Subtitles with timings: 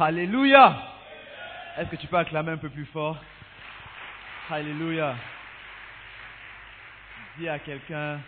[0.00, 0.82] Alléluia.
[1.76, 3.18] Est-ce que tu peux acclamer un peu plus fort?
[4.48, 5.14] Alléluia.
[7.38, 8.18] Dis à quelqu'un,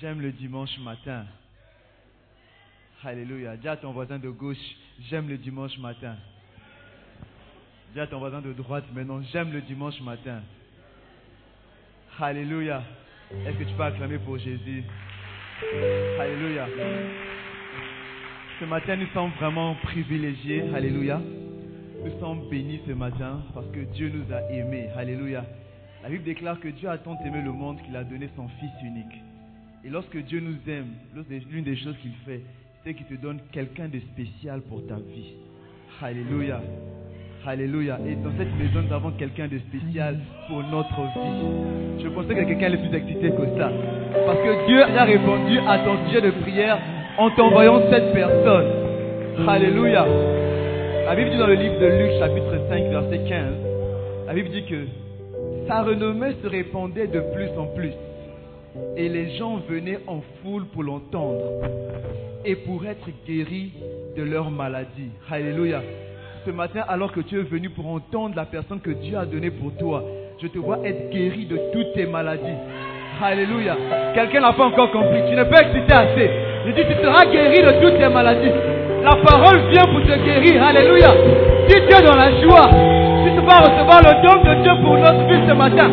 [0.00, 1.26] j'aime le dimanche matin.
[3.04, 3.56] Alléluia.
[3.56, 4.56] Dis à ton voisin de gauche,
[5.08, 6.16] j'aime le dimanche matin.
[7.94, 10.42] Dis à ton voisin de droite maintenant, j'aime le dimanche matin.
[12.20, 12.82] Alléluia.
[13.46, 14.82] Est-ce que tu peux acclamer pour Jésus?
[16.18, 16.66] Alléluia.
[18.60, 20.64] Ce matin, nous sommes vraiment privilégiés.
[20.74, 21.20] Alléluia.
[22.04, 24.88] Nous sommes bénis ce matin parce que Dieu nous a aimés.
[24.96, 25.44] Alléluia.
[26.02, 28.72] La Bible déclare que Dieu a tant aimé le monde qu'il a donné son Fils
[28.82, 29.22] unique.
[29.84, 30.88] Et lorsque Dieu nous aime,
[31.52, 32.40] l'une des choses qu'il fait,
[32.82, 35.34] c'est qu'il te donne quelqu'un de spécial pour ta vie.
[36.02, 36.60] Alléluia.
[37.46, 38.00] Alléluia.
[38.08, 40.18] Et dans cette maison, nous avons quelqu'un de spécial
[40.48, 42.02] pour notre vie.
[42.02, 43.70] Je pensais que quelqu'un est plus excité que ça.
[44.26, 46.80] Parce que Dieu a répondu à ton sujet de prière
[47.18, 48.66] en t'envoyant cette personne.
[49.48, 50.06] Alléluia.
[51.04, 53.44] La Bible dit dans le livre de Luc, chapitre 5, verset 15,
[54.28, 54.86] la Bible dit que
[55.66, 57.92] sa renommée se répandait de plus en plus.
[58.96, 61.42] Et les gens venaient en foule pour l'entendre
[62.44, 63.72] et pour être guéris
[64.16, 65.10] de leur maladie.
[65.30, 65.82] Alléluia
[66.46, 69.50] ce matin, alors que tu es venu pour entendre la personne que Dieu a donnée
[69.50, 70.04] pour toi,
[70.40, 72.56] je te vois être guéri de toutes tes maladies.
[73.20, 73.76] Alléluia.
[74.14, 75.20] Quelqu'un n'a pas encore compris.
[75.28, 76.47] Tu ne peux exciter assez.
[76.66, 78.52] Je dis, tu seras guéri de toutes tes maladies.
[79.02, 80.62] La parole vient pour te guérir.
[80.62, 81.10] Alléluia.
[81.68, 82.70] Si tu es dans la joie,
[83.24, 85.90] si tu vas recevoir le don de Dieu pour notre vie ce matin,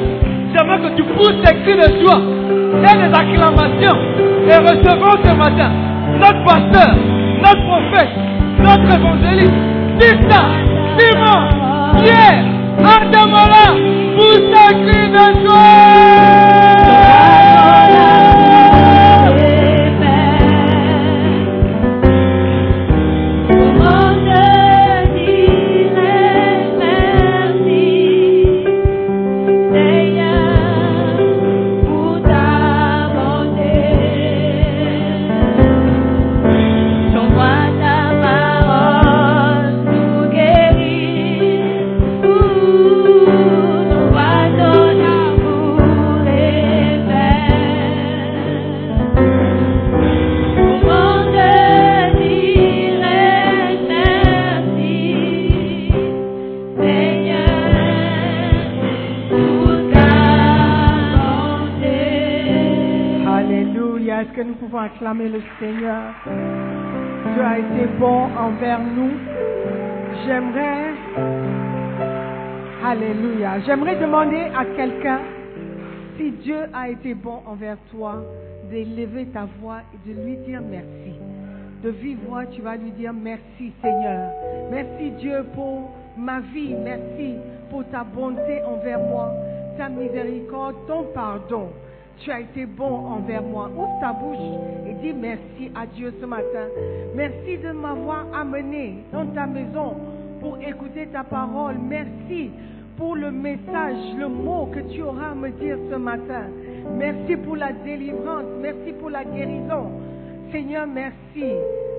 [0.54, 2.22] j'aimerais que tu pousses tes cris de joie
[2.78, 3.98] et des acclamations
[4.48, 5.72] et recevons ce matin
[6.20, 6.96] notre pasteur,
[7.44, 8.10] notre prophète,
[8.60, 9.54] notre évangéliste,
[10.00, 10.42] Tista,
[10.98, 11.40] Simon,
[12.02, 12.46] Pierre,
[12.80, 13.68] Adamola,
[14.16, 15.06] pousse de acclamer
[73.64, 75.20] J'aimerais demander à quelqu'un
[76.18, 78.22] si Dieu a été bon envers toi,
[78.70, 81.14] d'élever ta voix et de lui dire merci.
[81.84, 84.32] De vive voix, tu vas lui dire merci Seigneur.
[84.72, 86.74] Merci Dieu pour ma vie.
[86.84, 87.36] Merci
[87.70, 89.32] pour ta bonté envers moi,
[89.78, 91.70] ta miséricorde, ton pardon
[92.20, 93.70] tu as été bon envers moi.
[93.76, 94.38] Ouvre ta bouche
[94.88, 96.68] et dis merci à Dieu ce matin.
[97.16, 99.96] Merci de m'avoir amené dans ta maison
[100.40, 101.76] pour écouter ta parole.
[101.78, 102.52] Merci
[102.98, 106.44] pour le message, le mot que tu auras à me dire ce matin.
[106.98, 108.46] Merci pour la délivrance.
[108.62, 109.92] Merci pour la guérison.
[110.52, 111.54] Seigneur, merci.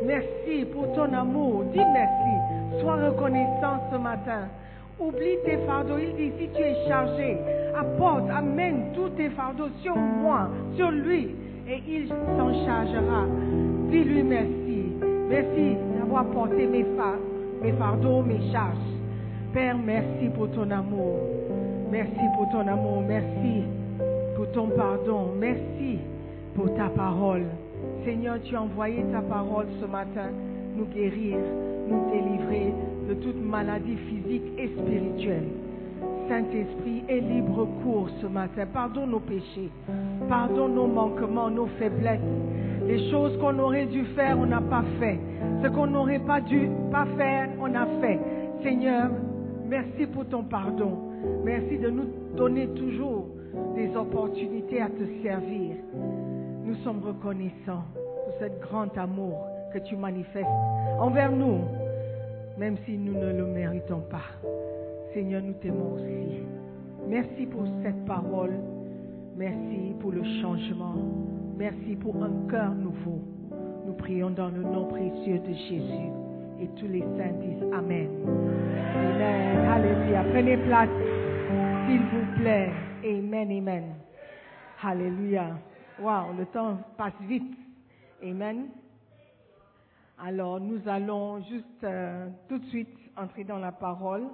[0.05, 1.65] Merci pour ton amour.
[1.73, 2.81] Dis merci.
[2.81, 4.49] Sois reconnaissant ce matin.
[4.99, 5.99] Oublie tes fardeaux.
[5.99, 7.37] Il dit, si tu es chargé,
[7.79, 11.35] apporte, amène tous tes fardeaux sur moi, sur lui,
[11.69, 13.25] et il s'en chargera.
[13.91, 14.93] Dis-lui merci.
[15.29, 16.85] Merci d'avoir porté mes,
[17.79, 18.96] fardeaux, mes charges.
[19.53, 21.19] Père, merci pour ton amour.
[21.91, 23.03] Merci pour ton amour.
[23.07, 23.65] Merci
[24.37, 25.31] pour ton pardon.
[25.39, 25.99] Merci
[26.55, 27.45] pour ta parole.
[28.05, 30.31] Seigneur, tu as envoyé ta parole ce matin
[30.77, 31.37] nous guérir,
[31.89, 32.75] nous délivrer
[33.09, 35.49] de toute maladie physique et spirituelle.
[36.29, 38.67] Saint-Esprit, aie libre cours ce matin.
[38.73, 39.71] Pardonne nos péchés.
[40.29, 42.21] Pardonne nos manquements, nos faiblesses.
[42.87, 45.19] Les choses qu'on aurait dû faire, on n'a pas fait.
[45.63, 48.19] Ce qu'on n'aurait pas dû pas faire, on a fait.
[48.63, 49.11] Seigneur,
[49.69, 50.99] merci pour ton pardon.
[51.45, 52.07] Merci de nous
[52.37, 53.29] donner toujours
[53.75, 55.77] des opportunités à te servir.
[56.65, 60.47] Nous sommes reconnaissants pour ce grand amour que tu manifestes
[60.99, 61.61] envers nous
[62.59, 64.49] même si nous ne le méritons pas.
[65.13, 66.43] Seigneur, nous t'aimons aussi.
[67.09, 68.55] Merci pour cette parole.
[69.37, 70.95] Merci pour le changement.
[71.57, 73.21] Merci pour un cœur nouveau.
[73.87, 76.26] Nous prions dans le nom précieux de Jésus.
[76.61, 78.09] Et tous les saints disent Amen.
[78.95, 79.69] Amen.
[79.69, 80.25] Alléluia.
[80.33, 80.89] Prenez place,
[81.87, 82.71] s'il vous plaît.
[83.05, 83.51] Amen.
[83.53, 83.95] Amen.
[84.83, 85.57] Alléluia.
[86.01, 87.55] Wow, le temps passe vite.
[88.23, 88.69] Amen.
[90.19, 94.25] Alors, nous allons juste euh, tout de suite entrer dans la parole.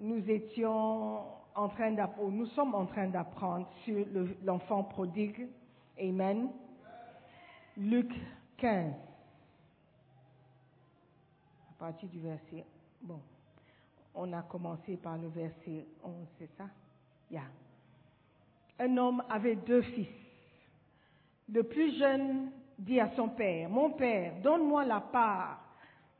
[0.00, 1.18] Nous étions
[1.54, 5.48] en train d'apprendre, nous sommes en train d'apprendre sur le- l'enfant prodigue.
[6.00, 6.48] Amen.
[7.76, 8.10] Luc
[8.58, 8.92] 15.
[13.02, 13.20] Bon,
[14.14, 16.68] on a commencé par le verset 11, c'est ça?
[18.78, 20.08] Un homme avait deux fils.
[21.48, 25.60] Le plus jeune dit à son père, Mon père, donne-moi la part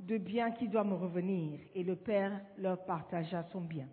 [0.01, 1.61] de bien qui doit me revenir.
[1.75, 3.87] Et le père leur partagea son bien.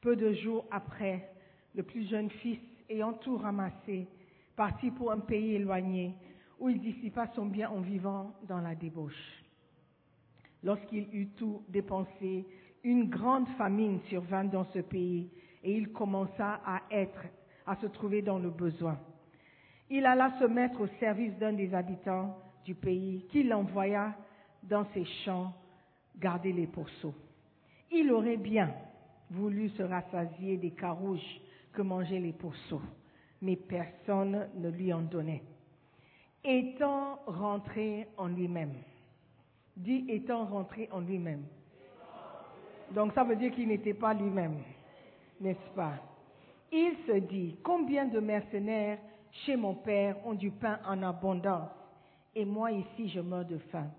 [0.00, 1.30] Peu de jours après,
[1.74, 2.58] le plus jeune fils,
[2.88, 4.08] ayant tout ramassé,
[4.56, 6.14] partit pour un pays éloigné,
[6.58, 9.41] où il dissipa son bien en vivant dans la débauche.
[10.62, 12.46] Lorsqu'il eut tout dépensé,
[12.84, 15.30] une grande famine survint dans ce pays,
[15.62, 17.24] et il commença à être,
[17.66, 18.98] à se trouver dans le besoin.
[19.90, 24.14] Il alla se mettre au service d'un des habitants du pays, qui l'envoya
[24.62, 25.52] dans ses champs
[26.18, 27.14] garder les pourceaux.
[27.90, 28.72] Il aurait bien
[29.30, 31.40] voulu se rassasier des carouges
[31.72, 32.82] que mangeaient les pourceaux,
[33.40, 35.42] mais personne ne lui en donnait.
[36.44, 38.74] Étant rentré en lui-même,
[39.76, 41.44] dit étant rentré en lui-même.
[42.94, 44.58] Donc ça veut dire qu'il n'était pas lui-même,
[45.40, 45.94] n'est-ce pas?
[46.70, 48.98] Il se dit, combien de mercenaires
[49.30, 51.70] chez mon père ont du pain en abondance,
[52.34, 53.90] et moi ici je meurs de faim.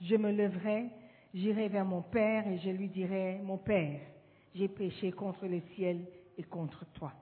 [0.00, 0.86] Je me leverai,
[1.34, 4.00] j'irai vers mon père et je lui dirai, mon père,
[4.54, 6.04] j'ai péché contre le ciel
[6.36, 7.12] et contre toi.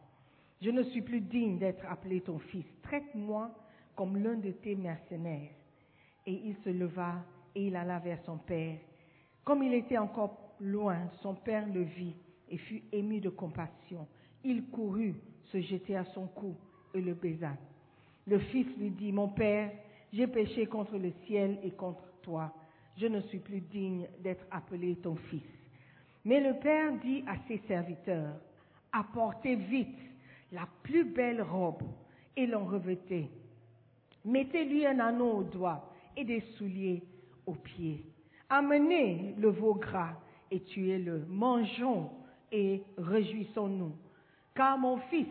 [0.60, 2.64] Je ne suis plus digne d'être appelé ton fils.
[2.82, 3.50] Traite-moi
[3.94, 5.50] comme l'un de tes mercenaires.
[6.26, 7.16] Et il se leva
[7.56, 8.76] et il alla vers son père.
[9.42, 12.14] Comme il était encore loin, son père le vit
[12.50, 14.06] et fut ému de compassion.
[14.44, 16.54] Il courut se jeter à son cou
[16.94, 17.56] et le baisa.
[18.26, 19.72] Le fils lui dit, Mon père,
[20.12, 22.52] j'ai péché contre le ciel et contre toi.
[22.98, 25.42] Je ne suis plus digne d'être appelé ton fils.
[26.24, 28.34] Mais le père dit à ses serviteurs,
[28.92, 29.98] Apportez vite
[30.52, 31.82] la plus belle robe
[32.36, 33.30] et l'en revêtez.
[34.24, 37.02] Mettez-lui un anneau au doigt et des souliers
[37.54, 38.04] pieds.
[38.48, 40.14] Amenez le veau gras
[40.50, 41.24] et tuez-le.
[41.28, 42.10] Mangeons
[42.52, 43.96] et réjouissons-nous.
[44.54, 45.28] Car mon fils,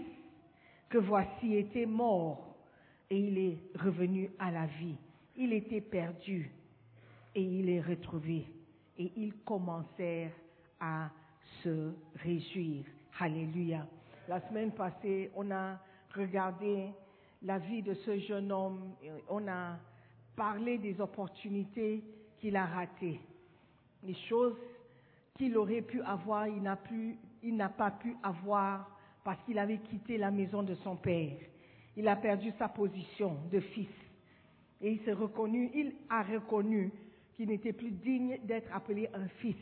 [0.89, 2.55] que voici, était mort
[3.09, 4.97] et il est revenu à la vie.
[5.37, 6.51] Il était perdu
[7.33, 8.45] et il est retrouvé.
[8.97, 10.31] Et ils commencèrent
[10.79, 11.09] à
[11.63, 12.85] se réjouir.
[13.19, 13.85] Alléluia.
[14.27, 15.77] La semaine passée, on a
[16.15, 16.89] regardé
[17.41, 18.93] la vie de ce jeune homme,
[19.29, 19.77] on a
[20.35, 22.03] parlé des opportunités
[22.39, 23.19] qu'il a ratées,
[24.03, 24.55] les choses
[25.37, 28.89] qu'il aurait pu avoir, il n'a pu, il n'a pas pu avoir
[29.23, 31.35] parce qu'il avait quitté la maison de son père.
[31.97, 33.89] Il a perdu sa position de fils.
[34.81, 36.91] Et il s'est reconnu, il a reconnu
[37.35, 39.55] qu'il n'était plus digne d'être appelé un fils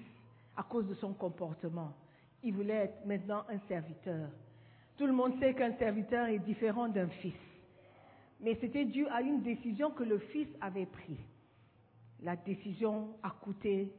[0.57, 1.93] à cause de son comportement.
[2.43, 4.29] Il voulait être maintenant un serviteur.
[4.97, 7.33] Tout le monde sait qu'un serviteur est différent d'un fils.
[8.43, 11.17] Mais c'était dû à une décision que le fils avait prise.
[12.21, 13.91] La décision a coûté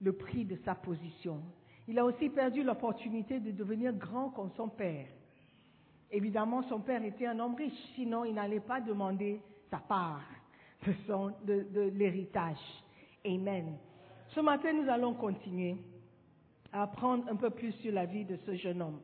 [0.00, 1.40] le prix de sa position.
[1.88, 5.06] Il a aussi perdu l'opportunité de devenir grand comme son père.
[6.10, 9.40] Évidemment, son père était un homme riche, sinon il n'allait pas demander
[9.70, 10.22] sa part
[11.44, 12.58] de, de l'héritage.
[13.24, 13.76] Amen.
[14.28, 15.76] Ce matin, nous allons continuer
[16.72, 19.00] à apprendre un peu plus sur la vie de ce jeune homme.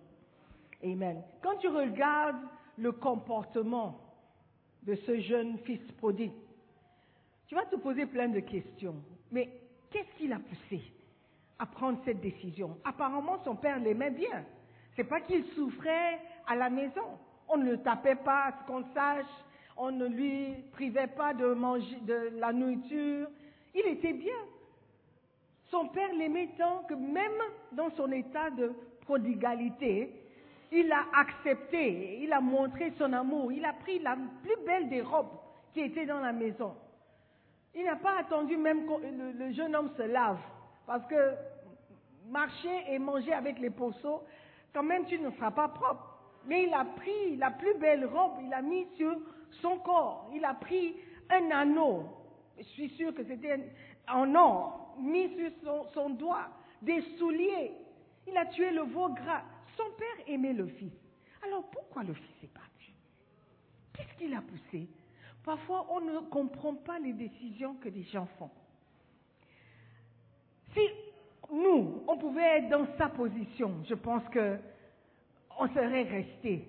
[0.82, 1.22] Amen.
[1.40, 2.42] Quand tu regardes
[2.76, 4.11] le comportement
[4.82, 6.32] de ce jeune fils prodigue,
[7.46, 8.96] tu vas te poser plein de questions.
[9.30, 9.48] Mais
[9.90, 10.82] qu'est-ce qui l'a poussé
[11.58, 12.78] à prendre cette décision?
[12.84, 14.44] Apparemment, son père l'aimait bien.
[14.96, 17.18] C'est pas qu'il souffrait à la maison.
[17.48, 19.26] On ne le tapait pas, à ce qu'on sache.
[19.76, 23.28] On ne lui privait pas de la nourriture.
[23.74, 24.36] Il était bien.
[25.70, 27.40] Son père l'aimait tant que même
[27.72, 30.21] dans son état de prodigalité,
[30.72, 35.02] il a accepté, il a montré son amour, il a pris la plus belle des
[35.02, 35.38] robes
[35.74, 36.74] qui était dans la maison.
[37.74, 40.38] Il n'a pas attendu même que le, jeune homme se lave,
[40.86, 41.34] parce que
[42.28, 44.22] marcher et manger avec les pourceaux,
[44.72, 46.08] quand même tu ne seras pas propre.
[46.46, 49.14] Mais il a pris la plus belle robe, il a mis sur
[49.60, 50.96] son corps, il a pris
[51.30, 52.04] un anneau,
[52.58, 53.60] je suis sûr que c'était
[54.08, 55.30] en or, mis
[55.62, 56.48] sur son doigt,
[56.80, 57.72] des souliers.
[58.26, 59.42] Il a tué le veau gras.
[59.76, 60.92] Son père aimait le fils.
[61.44, 62.92] Alors pourquoi le fils est parti?
[63.94, 64.88] Qu'est-ce qui l'a poussé?
[65.44, 68.50] Parfois, on ne comprend pas les décisions que les gens font.
[70.72, 70.80] Si
[71.52, 74.58] nous, on pouvait être dans sa position, je pense que
[75.58, 76.64] on serait resté.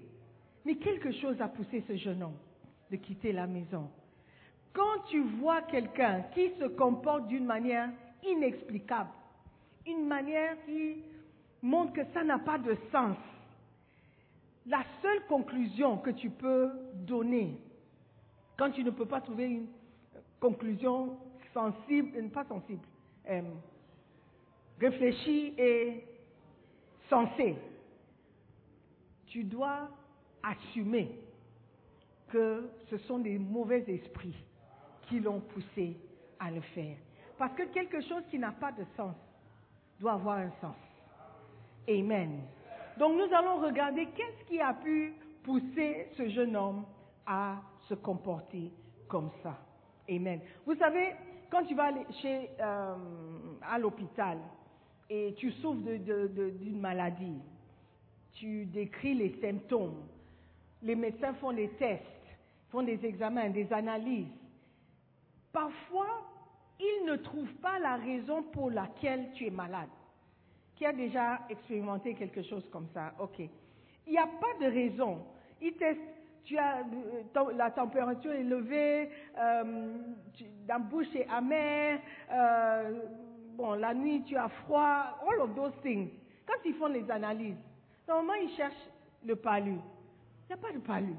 [0.65, 2.37] Mais quelque chose a poussé ce jeune homme
[2.91, 3.89] de quitter la maison.
[4.73, 7.89] Quand tu vois quelqu'un qui se comporte d'une manière
[8.23, 9.09] inexplicable,
[9.85, 11.03] une manière qui
[11.63, 13.17] montre que ça n'a pas de sens,
[14.65, 17.57] la seule conclusion que tu peux donner,
[18.57, 19.67] quand tu ne peux pas trouver une
[20.39, 21.17] conclusion
[21.53, 22.85] sensible, euh, pas sensible,
[23.29, 23.41] euh,
[24.79, 26.05] réfléchie et
[27.09, 27.55] sensée,
[29.27, 29.89] tu dois
[30.43, 31.17] assumer
[32.29, 34.35] que ce sont des mauvais esprits
[35.07, 35.95] qui l'ont poussé
[36.39, 36.97] à le faire.
[37.37, 39.15] Parce que quelque chose qui n'a pas de sens
[39.99, 40.75] doit avoir un sens.
[41.87, 42.41] Amen.
[42.97, 46.85] Donc nous allons regarder qu'est-ce qui a pu pousser ce jeune homme
[47.25, 47.57] à
[47.89, 48.71] se comporter
[49.07, 49.57] comme ça.
[50.09, 50.39] Amen.
[50.65, 51.13] Vous savez,
[51.49, 51.91] quand tu vas
[52.21, 52.95] chez, euh,
[53.61, 54.37] à l'hôpital
[55.09, 57.39] et tu souffres d'une maladie,
[58.33, 60.03] tu décris les symptômes,
[60.81, 62.03] les médecins font des tests,
[62.69, 64.27] font des examens, des analyses.
[65.51, 66.23] Parfois,
[66.79, 69.89] ils ne trouvent pas la raison pour laquelle tu es malade.
[70.83, 73.39] Qui a déjà expérimenté quelque chose comme ça Ok.
[73.39, 75.23] Il n'y a pas de raison.
[75.61, 76.01] Ils testent
[76.43, 79.93] tu as euh, la température élevée, euh,
[80.67, 82.99] la bouche est amère, euh,
[83.55, 86.09] bon, la nuit tu as froid, all of those things.
[86.45, 87.55] Quand ils font les analyses,
[88.05, 88.89] normalement ils cherchent
[89.25, 89.75] le palu.
[89.75, 91.15] Il n'y a pas de palu.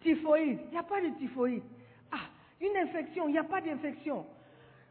[0.00, 1.62] Typhoïde, il n'y a pas de typhoïde.
[2.10, 2.26] Ah,
[2.60, 4.26] une infection, il n'y a pas d'infection.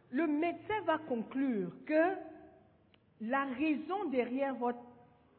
[0.09, 2.24] Le médecin va conclure que
[3.21, 4.79] la raison derrière votre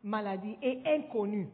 [0.03, 1.49] maladie est inconnue.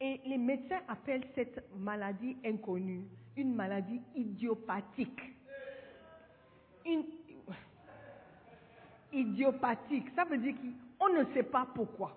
[0.00, 3.04] Et les médecins appellent cette maladie inconnue
[3.36, 5.20] une maladie idiopathique.
[9.12, 10.54] Idiopathique, ça veut dire
[10.98, 12.16] qu'on ne sait pas pourquoi.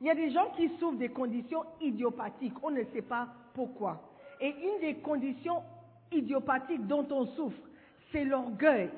[0.00, 4.00] Il y a des gens qui souffrent des conditions idiopathiques, on ne sait pas pourquoi.
[4.40, 5.62] Et une des conditions
[6.12, 7.68] idiopathiques dont on souffre,
[8.12, 8.90] c'est l'orgueil.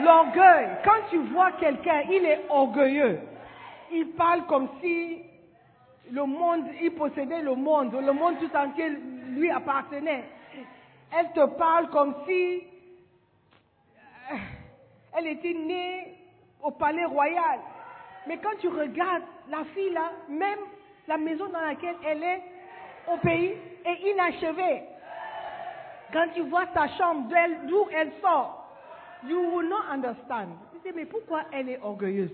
[0.00, 3.20] L'orgueil, quand tu vois quelqu'un, il est orgueilleux.
[3.92, 5.22] Il parle comme si
[6.10, 8.88] le monde, il possédait le monde, le monde tout entier
[9.28, 10.24] lui appartenait.
[11.16, 12.62] Elle te parle comme si
[14.30, 14.36] euh,
[15.18, 16.14] elle était née
[16.62, 17.60] au palais royal.
[18.26, 20.58] Mais quand tu regardes la fille là, même
[21.06, 22.42] la maison dans laquelle elle est
[23.12, 24.82] au pays est inachevée.
[26.12, 27.28] Quand tu vois sa chambre,
[27.64, 28.61] d'où elle sort,
[29.28, 30.50] you will not understand.
[30.72, 32.32] Tu dis, mais pourquoi elle est orgueilleuse?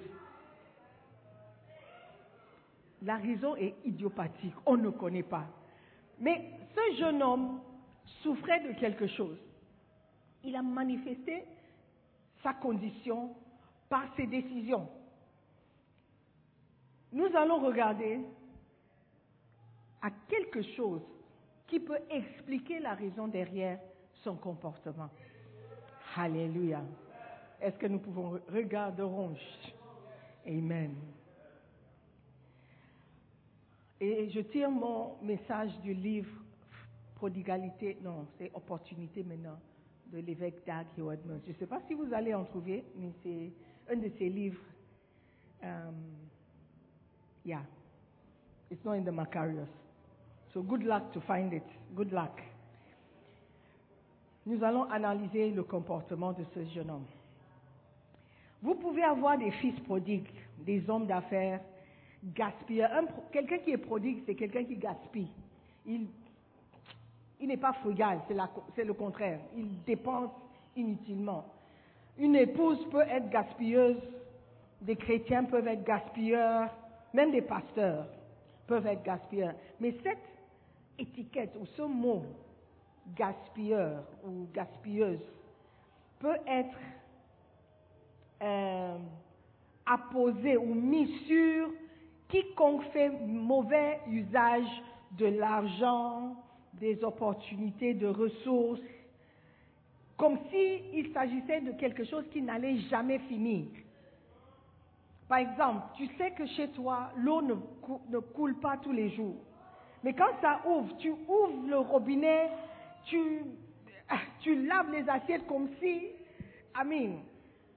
[3.02, 5.46] La raison est idiopathique, on ne connaît pas.
[6.18, 7.60] Mais ce jeune homme
[8.22, 9.38] souffrait de quelque chose.
[10.42, 11.44] Il a manifesté
[12.42, 13.34] sa condition
[13.88, 14.88] par ses décisions.
[17.12, 18.20] Nous allons regarder
[20.02, 21.02] à quelque chose
[21.66, 23.78] qui peut expliquer la raison derrière
[24.22, 25.10] son comportement.
[26.16, 26.82] Alléluia.
[27.60, 29.02] Est-ce que nous pouvons regarder?
[30.46, 30.94] Amen.
[34.00, 36.30] Et je tire mon message du livre
[37.16, 39.58] Prodigalité, non, c'est Opportunité maintenant,
[40.12, 41.40] de l'évêque Doug Edmonds.
[41.44, 43.50] Je ne sais pas si vous allez en trouver, mais c'est
[43.92, 44.60] un de ses livres.
[45.60, 45.96] Um,
[47.44, 47.62] yeah,
[48.70, 49.68] it's not in the Macarius.
[50.54, 51.64] So good luck to find it.
[51.96, 52.40] Good luck.
[54.48, 57.04] Nous allons analyser le comportement de ce jeune homme.
[58.62, 60.30] Vous pouvez avoir des fils prodigues,
[60.64, 61.60] des hommes d'affaires,
[62.34, 62.90] gaspilleur.
[63.30, 65.28] Quelqu'un qui est prodigue, c'est quelqu'un qui gaspille.
[65.84, 66.06] Il,
[67.38, 68.22] il n'est pas frugal,
[68.74, 69.38] c'est le contraire.
[69.54, 70.30] Il dépense
[70.74, 71.44] inutilement.
[72.16, 74.00] Une épouse peut être gaspilleuse,
[74.80, 76.70] des chrétiens peuvent être gaspilleurs,
[77.12, 78.06] même des pasteurs
[78.66, 79.52] peuvent être gaspilleurs.
[79.78, 80.24] Mais cette
[80.98, 82.24] étiquette ou ce mot
[83.16, 85.20] gaspilleur ou gaspilleuse
[86.18, 86.76] peut être
[88.42, 88.96] euh,
[89.86, 91.70] apposé ou mis sur
[92.28, 94.68] quiconque fait mauvais usage
[95.12, 96.36] de l'argent,
[96.74, 98.80] des opportunités, de ressources,
[100.16, 103.66] comme s'il s'agissait de quelque chose qui n'allait jamais finir.
[105.28, 109.36] Par exemple, tu sais que chez toi, l'eau ne, coule pas tous les jours.
[110.02, 112.50] Mais quand ça ouvre, tu ouvres le robinet,
[113.08, 113.42] tu,
[114.40, 116.06] tu laves les assiettes comme si,
[116.74, 117.20] Amen,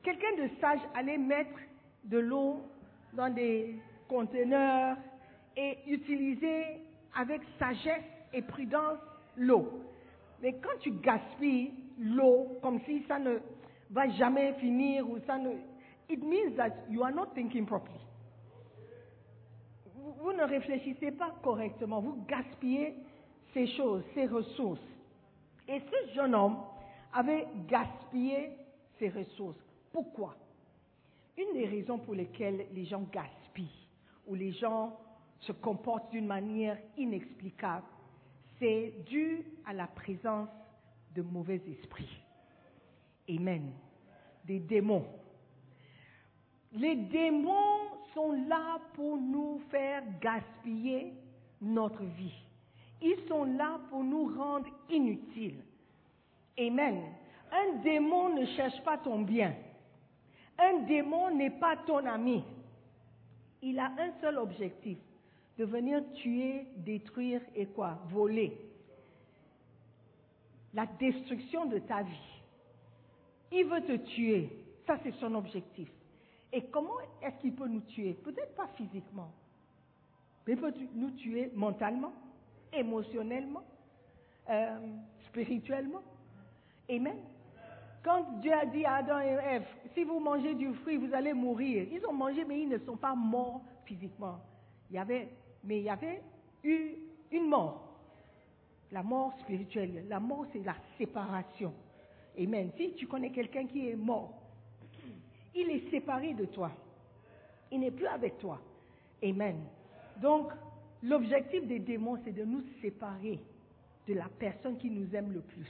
[0.04, 1.60] quelqu'un de sage allait mettre
[2.04, 2.62] de l'eau
[3.14, 3.76] dans des
[4.12, 4.98] conteneur
[5.56, 6.64] et utiliser
[7.16, 9.00] avec sagesse et prudence
[9.38, 9.70] l'eau.
[10.42, 13.38] Mais quand tu gaspilles l'eau comme si ça ne
[13.90, 15.52] va jamais finir ou ça ne,
[16.10, 18.00] it means that you are not thinking properly.
[19.96, 22.96] Vous ne réfléchissez pas correctement, vous gaspillez
[23.54, 24.80] ces choses, ces ressources.
[25.72, 26.58] Et ce jeune homme
[27.14, 28.50] avait gaspillé
[29.00, 29.64] ses ressources.
[29.94, 30.36] Pourquoi?
[31.38, 33.88] Une des raisons pour lesquelles les gens gaspillent
[34.28, 35.00] ou les gens
[35.40, 37.86] se comportent d'une manière inexplicable,
[38.60, 40.50] c'est dû à la présence
[41.16, 42.22] de mauvais esprits.
[43.30, 43.72] Amen.
[44.44, 45.06] Des démons.
[46.74, 47.80] Les démons
[48.14, 51.14] sont là pour nous faire gaspiller
[51.62, 52.44] notre vie.
[53.02, 55.64] Ils sont là pour nous rendre inutiles.
[56.60, 57.02] Amen.
[57.52, 59.56] Un démon ne cherche pas ton bien.
[60.58, 62.44] Un démon n'est pas ton ami.
[63.62, 64.98] Il a un seul objectif,
[65.58, 68.00] de venir tuer, détruire et quoi?
[68.10, 68.58] Voler.
[70.74, 72.42] La destruction de ta vie.
[73.52, 74.50] Il veut te tuer.
[74.88, 75.90] Ça, c'est son objectif.
[76.54, 78.14] Et comment est-ce qu'il peut nous tuer?
[78.14, 79.32] Peut-être pas physiquement,
[80.46, 82.14] mais il peut nous tuer mentalement,
[82.74, 83.64] émotionnellement,
[84.50, 84.78] euh,
[85.28, 86.02] spirituellement.
[86.90, 87.18] Amen.
[88.04, 91.34] Quand Dieu a dit à Adam et Ève, si vous mangez du fruit, vous allez
[91.34, 91.88] mourir.
[91.92, 94.40] Ils ont mangé, mais ils ne sont pas morts physiquement.
[94.90, 95.30] Il y avait,
[95.64, 96.22] mais il y avait
[96.64, 96.96] eu
[97.32, 97.88] une mort.
[98.92, 100.06] La mort spirituelle.
[100.10, 101.74] La mort, c'est la séparation.
[102.38, 102.72] Amen.
[102.76, 104.34] Si tu connais quelqu'un qui est mort,
[105.54, 106.72] il est séparé de toi.
[107.72, 108.60] Il n'est plus avec toi.
[109.24, 109.58] Amen.
[110.18, 110.52] Donc,
[111.04, 113.40] l'objectif des démons, c'est de nous séparer
[114.08, 115.70] de la personne qui nous aime le plus.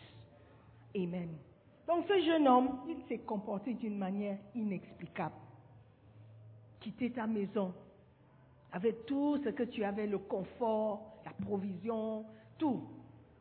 [0.96, 1.30] Amen.
[1.88, 5.36] Donc, ce jeune homme, il s'est comporté d'une manière inexplicable.
[6.80, 7.74] Quitter ta maison
[8.72, 12.26] avec tout ce que tu avais, le confort, la provision,
[12.58, 12.82] tout,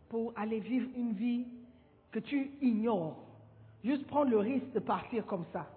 [0.08, 1.46] pour aller vivre une vie
[2.10, 3.16] que tu ignores.
[3.84, 5.68] Juste prendre le risque de partir comme ça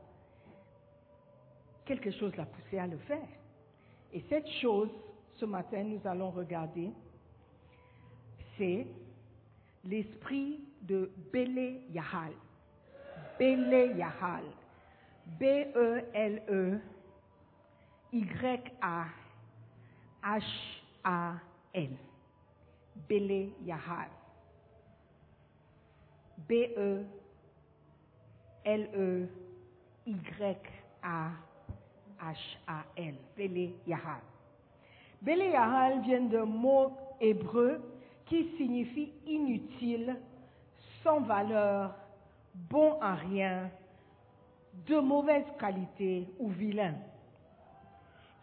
[1.85, 3.27] quelque chose l'a poussé à le faire.
[4.13, 4.89] Et cette chose,
[5.35, 6.91] ce matin, nous allons regarder,
[8.57, 8.87] c'est
[9.83, 12.33] l'esprit de Bele Yahal.
[13.39, 14.43] Bele Yahal.
[15.39, 16.79] B-E-L-E
[18.11, 19.09] Y-A-H-A-L.
[23.07, 24.09] Bele Yahal.
[26.47, 27.07] B-E-L-E-Y-A-H.
[32.23, 33.15] H-A-L,
[33.85, 34.21] Yahal.
[35.23, 37.81] Bele Yahal vient d'un mot hébreu
[38.25, 40.17] qui signifie inutile,
[41.01, 41.95] sans valeur,
[42.69, 43.69] bon à rien,
[44.85, 46.95] de mauvaise qualité ou vilain.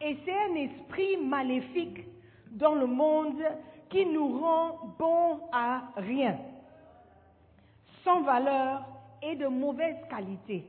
[0.01, 2.07] Et c'est un esprit maléfique
[2.53, 3.43] dans le monde
[3.90, 6.38] qui nous rend bon à rien,
[8.05, 8.87] sans valeur
[9.23, 10.64] et de mauvaise qualité.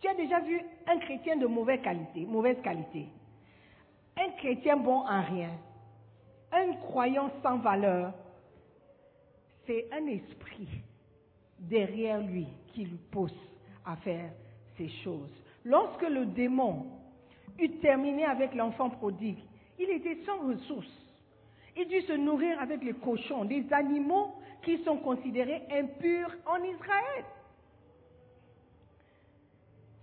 [0.00, 3.08] Tu as déjà vu un chrétien de mauvaise qualité, mauvaise qualité.
[4.16, 5.50] Un chrétien bon en rien.
[6.52, 8.12] Un croyant sans valeur.
[9.66, 10.68] C'est un esprit
[11.58, 13.32] derrière lui qui lui pousse
[13.84, 14.30] à faire
[14.76, 15.32] ces choses.
[15.64, 16.86] Lorsque le démon
[17.58, 19.38] eut terminé avec l'enfant prodigue,
[19.78, 20.86] il était sans ressources.
[21.76, 27.24] Il dut se nourrir avec les cochons, des animaux qui sont considérés impurs en Israël.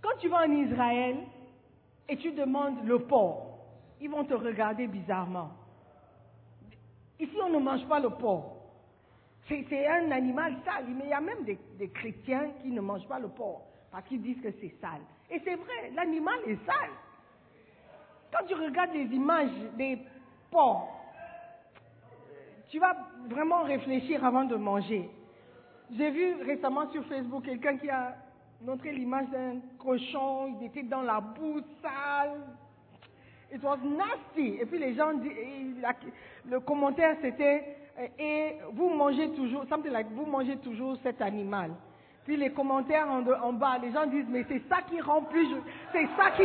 [0.00, 1.16] Quand tu vas en Israël
[2.08, 3.47] et tu demandes le porc,
[4.00, 5.50] ils vont te regarder bizarrement.
[7.18, 8.56] Ici, on ne mange pas le porc.
[9.48, 13.08] C'est un animal sale, mais il y a même des, des, chrétiens qui ne mangent
[13.08, 15.00] pas le porc parce qu'ils disent que c'est sale.
[15.30, 16.90] Et c'est vrai, l'animal est sale.
[18.30, 19.98] Quand tu regardes les images des
[20.50, 20.88] porcs,
[22.68, 22.94] tu vas
[23.28, 25.08] vraiment réfléchir avant de manger.
[25.96, 28.14] J'ai vu récemment sur Facebook quelqu'un qui a
[28.60, 32.40] montré l'image d'un cochon, il était dans la boue sale.
[33.52, 34.58] It was nasty.
[34.60, 35.12] Et puis les gens,
[36.48, 37.76] le commentaire c'était,
[38.18, 41.70] et vous mangez toujours, something like, vous mangez toujours cet animal.
[42.24, 45.48] Puis les commentaires en, en bas, les gens disent, mais c'est ça qui rend plus,
[45.92, 46.44] c'est ça qui,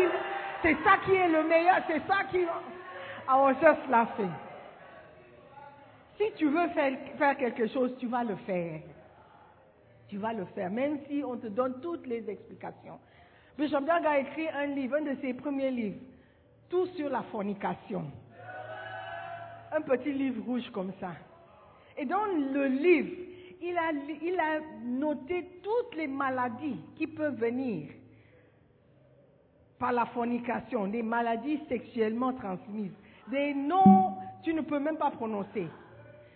[0.61, 4.31] c'est ça qui est le meilleur, c'est ça qui, I was just laughing.
[6.17, 8.79] Si tu veux faire, faire quelque chose, tu vas le faire
[10.13, 12.99] tu vas le faire, même si on te donne toutes les explications.
[13.57, 15.97] Bishop Dag a écrit un livre, un de ses premiers livres,
[16.73, 18.03] tout sur la fornication.
[19.71, 21.11] Un petit livre rouge comme ça.
[21.95, 23.11] Et dans le livre,
[23.61, 23.91] il a,
[24.23, 27.89] il a noté toutes les maladies qui peuvent venir
[29.77, 35.11] par la fornication, des maladies sexuellement transmises, des noms que tu ne peux même pas
[35.11, 35.67] prononcer.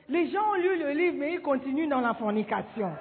[0.08, 2.92] Les gens ont lu le livre, mais ils continuent dans la fornication.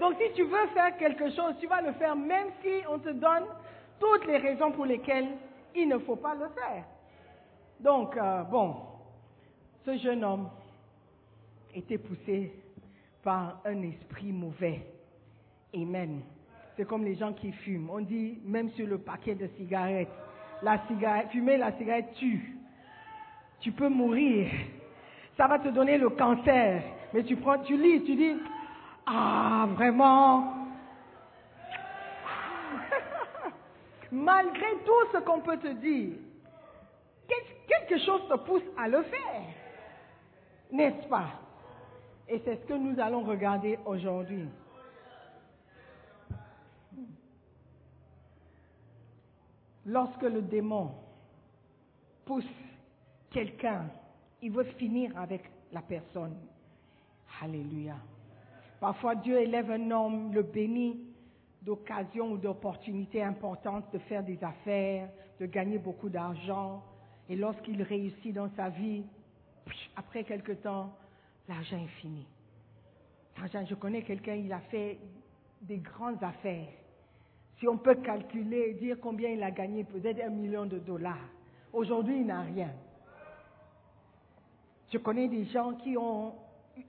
[0.00, 3.10] Donc si tu veux faire quelque chose, tu vas le faire même si on te
[3.10, 3.44] donne
[4.00, 5.28] toutes les raisons pour lesquelles
[5.74, 6.84] il ne faut pas le faire.
[7.80, 8.76] Donc, euh, bon,
[9.84, 10.48] ce jeune homme
[11.74, 12.52] était poussé
[13.22, 14.84] par un esprit mauvais.
[15.74, 16.22] Amen.
[16.76, 17.90] C'est comme les gens qui fument.
[17.90, 20.08] On dit, même sur le paquet de cigarettes,
[20.62, 22.56] la cigarette, fumer la cigarette tue.
[23.60, 24.48] Tu peux mourir.
[25.36, 26.82] Ça va te donner le cancer.
[27.12, 28.34] Mais tu prends, tu lis, tu dis,
[29.06, 30.57] ah, vraiment.
[34.10, 36.16] Malgré tout ce qu'on peut te dire,
[37.68, 39.42] quelque chose te pousse à le faire.
[40.72, 41.28] N'est-ce pas?
[42.28, 44.48] Et c'est ce que nous allons regarder aujourd'hui.
[49.86, 50.90] Lorsque le démon
[52.26, 52.44] pousse
[53.30, 53.86] quelqu'un,
[54.42, 56.36] il veut finir avec la personne.
[57.42, 57.94] Alléluia.
[58.80, 61.07] Parfois Dieu élève un homme, le bénit
[61.62, 65.08] d'occasions ou d'opportunités importantes de faire des affaires,
[65.40, 66.82] de gagner beaucoup d'argent.
[67.28, 69.04] Et lorsqu'il réussit dans sa vie,
[69.96, 70.92] après quelque temps,
[71.48, 72.26] l'argent est fini.
[73.36, 74.98] L'argent, je connais quelqu'un, il a fait
[75.62, 76.68] des grandes affaires.
[77.58, 81.28] Si on peut calculer et dire combien il a gagné, peut-être un million de dollars.
[81.72, 82.70] Aujourd'hui, il n'a rien.
[84.92, 86.34] Je connais des gens qui ont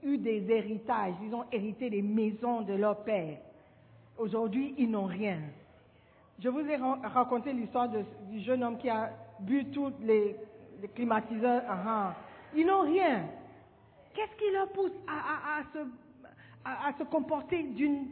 [0.02, 3.38] eu des héritages, ils ont hérité des maisons de leur père.
[4.20, 5.38] Aujourd'hui, ils n'ont rien.
[6.38, 10.36] Je vous ai raconté l'histoire du jeune homme qui a bu tous les,
[10.94, 11.62] climatiseurs.
[11.66, 12.16] Ah, ah.
[12.54, 13.24] Ils n'ont rien.
[14.14, 15.78] Qu'est-ce qui leur pousse à, se,
[16.66, 18.08] à se, comporter d'une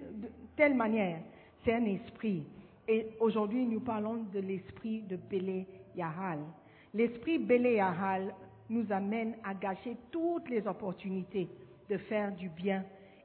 [0.56, 1.18] telle manière?
[1.62, 2.42] C'est un esprit.
[2.86, 6.38] Et aujourd'hui, nous parlons de l'esprit de Bélé Yahal.
[6.94, 8.34] L'esprit Bélé Yahal
[8.70, 11.50] nous amène à gâcher toutes les opportunités
[11.90, 12.82] de faire du bien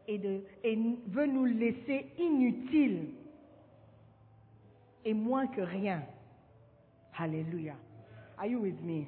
[0.08, 0.42] et, de,
[1.08, 3.10] veut nous laisser inutiles
[5.06, 6.04] et moins que rien.
[7.18, 7.76] Alléluia.
[8.38, 9.06] Are you with me?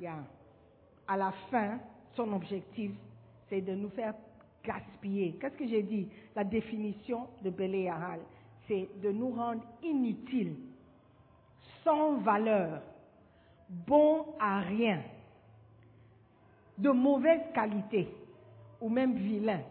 [0.00, 0.24] Yeah.
[1.06, 1.78] À la fin,
[2.14, 2.92] son objectif,
[3.48, 4.14] c'est de nous faire
[4.64, 5.36] gaspiller.
[5.40, 6.08] Qu'est-ce que j'ai dit?
[6.36, 8.20] La définition de Béléahal,
[8.66, 10.56] c'est de nous rendre inutiles,
[11.82, 12.82] sans valeur,
[13.68, 15.02] bons à rien,
[16.76, 18.08] de mauvaise qualité,
[18.80, 19.62] ou même vilains,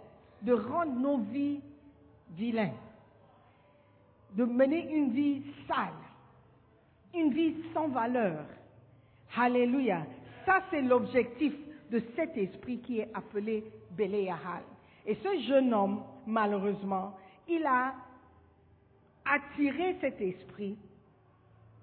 [0.42, 1.62] de rendre nos vies
[2.32, 2.74] vilains,
[4.34, 5.94] de mener une vie sale,
[7.14, 8.46] une vie sans valeur.
[9.36, 10.06] Alléluia.
[10.46, 11.54] Ça, c'est l'objectif
[11.92, 14.64] de cet esprit qui est appelé Béléahal.
[15.06, 17.94] Et ce jeune homme, malheureusement, il a
[19.26, 20.78] attiré cet esprit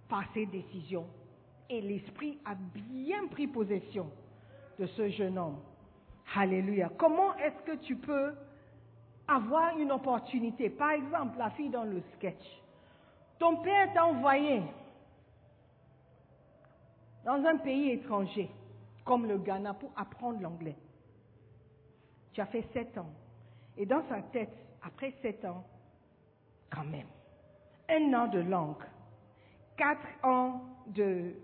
[0.09, 1.07] par ses décisions.
[1.69, 4.11] Et l'esprit a bien pris possession
[4.79, 5.59] de ce jeune homme.
[6.35, 6.91] Alléluia.
[6.99, 8.33] Comment est-ce que tu peux
[9.27, 12.63] avoir une opportunité Par exemple, la fille dans le sketch.
[13.39, 14.63] Ton père t'a envoyé
[17.25, 18.51] dans un pays étranger,
[19.05, 20.77] comme le Ghana, pour apprendre l'anglais.
[22.33, 23.11] Tu as fait sept ans.
[23.77, 25.65] Et dans sa tête, après sept ans,
[26.71, 27.07] quand même,
[27.89, 28.85] un an de langue,
[29.77, 31.35] quatre ans de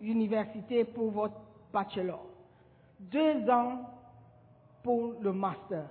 [0.00, 1.40] université pour votre
[1.72, 2.24] bachelor,
[3.00, 3.97] deux ans
[4.82, 5.84] pour le master,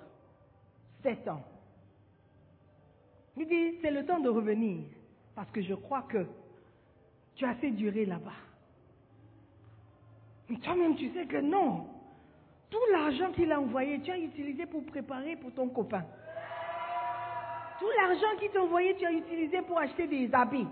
[1.03, 1.43] sept ans.
[3.35, 4.85] Il dit, c'est le temps de revenir,
[5.35, 6.25] parce que je crois que
[7.35, 8.31] tu as assez duré là-bas.
[10.49, 11.87] Mais toi-même, tu sais que non.
[12.69, 16.03] Tout l'argent qu'il a envoyé, tu as utilisé pour préparer pour ton copain.
[17.79, 20.67] Tout l'argent qu'il t'a envoyé, tu as utilisé pour acheter des habits,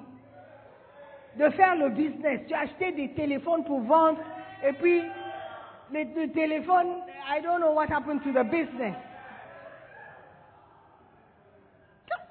[1.38, 2.42] de faire le business.
[2.48, 4.20] Tu as acheté des téléphones pour vendre
[4.66, 5.04] et puis
[5.92, 8.96] le, téléphone, I don't know what happened to the business.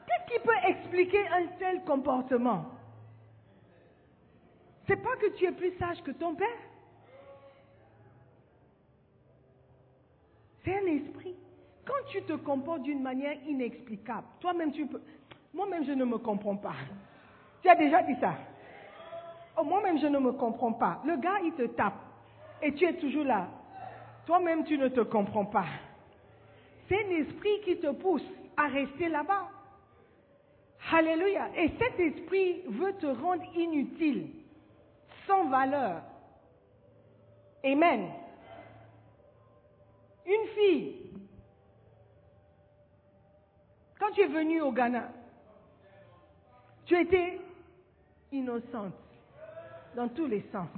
[0.07, 2.67] Qu'est-ce qui peut expliquer un tel comportement?
[4.87, 6.49] C'est pas que tu es plus sage que ton père.
[10.65, 11.35] C'est un esprit.
[11.87, 15.01] Quand tu te comportes d'une manière inexplicable, toi-même tu peux.
[15.53, 16.75] Moi-même je ne me comprends pas.
[17.63, 18.35] Tu as déjà dit ça.
[19.57, 21.01] Oh, moi-même je ne me comprends pas.
[21.05, 22.04] Le gars il te tape
[22.65, 23.49] et tu es toujours là.
[24.25, 25.67] Toi-même, tu ne te comprends pas.
[26.89, 28.25] C'est l'esprit qui te pousse
[28.57, 29.51] à rester là-bas.
[30.91, 31.51] Alléluia.
[31.57, 34.31] Et cet esprit veut te rendre inutile,
[35.27, 36.03] sans valeur.
[37.63, 38.11] Amen.
[40.27, 41.11] Une fille,
[43.99, 45.11] quand tu es venue au Ghana,
[46.87, 47.41] tu étais
[48.33, 48.95] innocente
[49.97, 50.69] dans tous les sens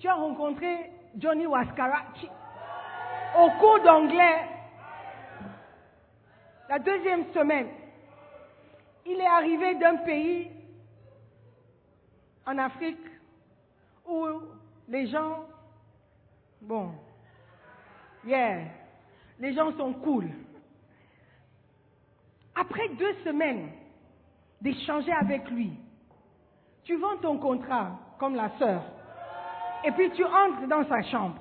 [0.00, 2.02] tu as rencontré Johnny Waskara
[3.38, 4.48] au cours d'anglais
[6.68, 7.68] la deuxième semaine.
[9.06, 10.50] Il est arrivé d'un pays
[12.46, 12.98] en Afrique
[14.06, 14.26] où
[14.88, 15.44] les gens,
[16.60, 16.92] bon,
[18.24, 18.64] Yeah.
[19.38, 20.28] Les gens sont cool.
[22.54, 23.70] Après deux semaines
[24.60, 25.72] d'échanger avec lui,
[26.84, 28.82] tu vends ton contrat comme la sœur.
[29.84, 31.36] Et puis tu entres dans sa chambre.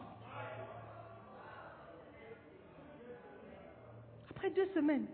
[4.30, 5.06] Après deux semaines,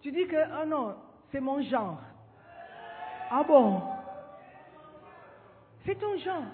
[0.00, 0.96] tu dis que, oh non,
[1.30, 2.00] c'est mon genre.
[3.30, 3.80] Ah bon?
[5.86, 6.44] C'est ton genre.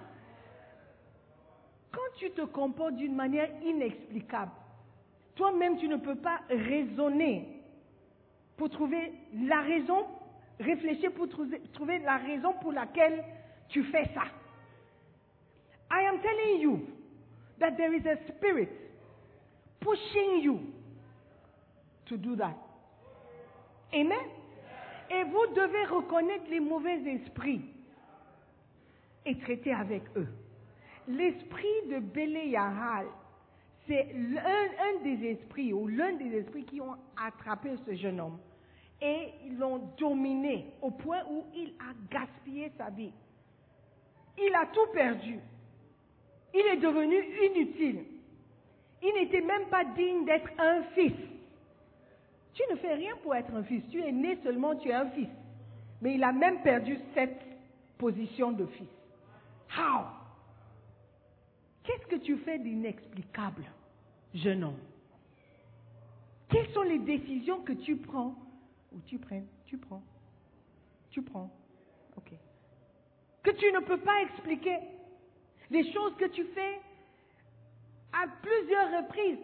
[1.92, 4.52] Quand tu te comportes d'une manière inexplicable,
[5.34, 7.62] toi-même tu ne peux pas raisonner
[8.56, 10.06] pour trouver la raison,
[10.60, 13.24] réfléchir pour trouver, la raison pour laquelle
[13.70, 14.24] tu fais ça.
[15.90, 16.86] I am telling you
[17.58, 18.70] that there is a spirit
[19.80, 20.60] pushing you
[22.06, 22.56] to do that.
[23.92, 24.26] Amen?
[25.10, 27.62] Et vous devez reconnaître les mauvais esprits
[29.26, 30.28] et traiter avec eux.
[31.08, 33.06] L'esprit de Béléahal,
[33.88, 38.38] c'est l'un un des esprits ou l'un des esprits qui ont attrapé ce jeune homme
[39.02, 43.12] et ils l'ont dominé au point où il a gaspillé sa vie.
[44.42, 45.38] Il a tout perdu.
[46.54, 48.04] Il est devenu inutile.
[49.02, 51.12] Il n'était même pas digne d'être un fils.
[52.54, 53.82] Tu ne fais rien pour être un fils.
[53.90, 55.28] Tu es né seulement, tu es un fils.
[56.02, 57.40] Mais il a même perdu cette
[57.98, 58.88] position de fils.
[59.76, 60.04] How?
[61.84, 63.64] Qu'est-ce que tu fais d'inexplicable,
[64.34, 64.78] jeune homme?
[66.48, 68.34] Quelles sont les décisions que tu prends
[68.92, 70.02] ou tu prends, tu prends,
[71.10, 71.50] tu prends.
[73.42, 74.78] Que tu ne peux pas expliquer.
[75.70, 76.80] Les choses que tu fais
[78.12, 79.38] à plusieurs reprises,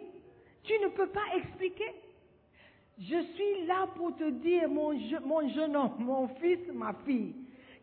[0.63, 1.93] tu ne peux pas expliquer.
[2.99, 4.97] Je suis là pour te dire, mon,
[5.49, 7.35] jeune homme, mon fils, ma fille,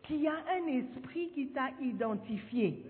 [0.03, 2.83] qu'il y a un esprit qui t'a identifié.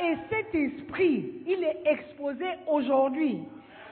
[0.00, 3.40] Et cet esprit, il est exposé aujourd'hui.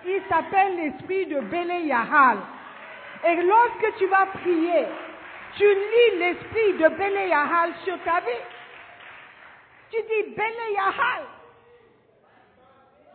[0.06, 2.38] Il s'appelle l'esprit de Bélé Yahal.
[3.24, 4.86] Et lorsque tu vas prier,
[5.56, 8.44] tu lis l'esprit de Bélé Yahal sur ta vie.
[9.90, 11.24] Tu dis, Bélé Yahal,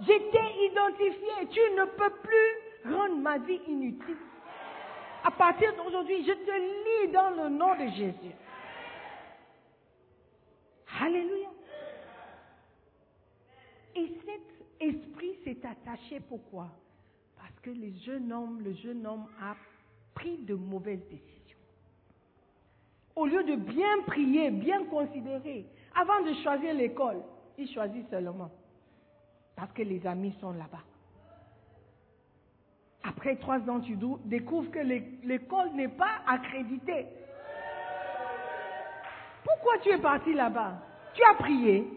[0.01, 4.17] j'étais identifié, tu ne peux plus rendre ma vie inutile.
[5.23, 8.35] À partir d'aujourd'hui, je te lis dans le nom de Jésus.
[11.01, 11.49] Alléluia.
[13.95, 16.67] Et cet esprit s'est attaché, pourquoi?
[17.35, 19.55] Parce que le jeune homme, le jeune homme a
[20.13, 21.36] pris de mauvaises décisions.
[23.17, 25.65] Au lieu de bien prier, bien considérer,
[25.99, 27.23] avant de choisir l'école,
[27.57, 28.51] il choisit seulement
[29.55, 30.83] parce que les amis sont là-bas.
[33.03, 37.07] Après trois ans, tu découvres que l'école n'est pas accréditée.
[39.43, 40.79] Pourquoi tu es parti là-bas?
[41.15, 41.87] Tu as prié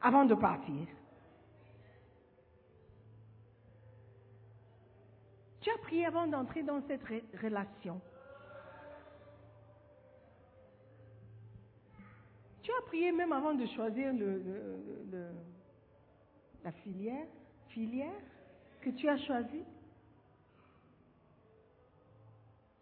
[0.00, 0.88] avant de partir.
[5.60, 7.04] Tu as prié avant d'entrer dans cette
[7.40, 8.00] relation.
[12.72, 14.14] Tu as prié même avant de choisir
[16.64, 18.14] la filière,
[18.80, 19.64] que tu as choisie.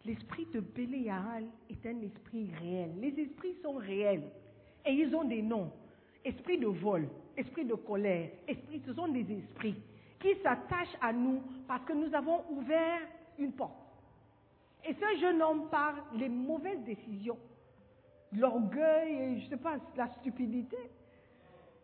[0.05, 2.91] L'esprit de Béléahal est un esprit réel.
[3.01, 4.31] Les esprits sont réels
[4.85, 5.71] et ils ont des noms.
[6.23, 9.75] Esprit de vol, esprit de colère, esprit, ce sont des esprits
[10.21, 13.01] qui s'attachent à nous parce que nous avons ouvert
[13.37, 13.75] une porte.
[14.87, 17.37] Et ce jeune homme, par les mauvaises décisions,
[18.37, 20.77] l'orgueil, je ne sais pas, la stupidité,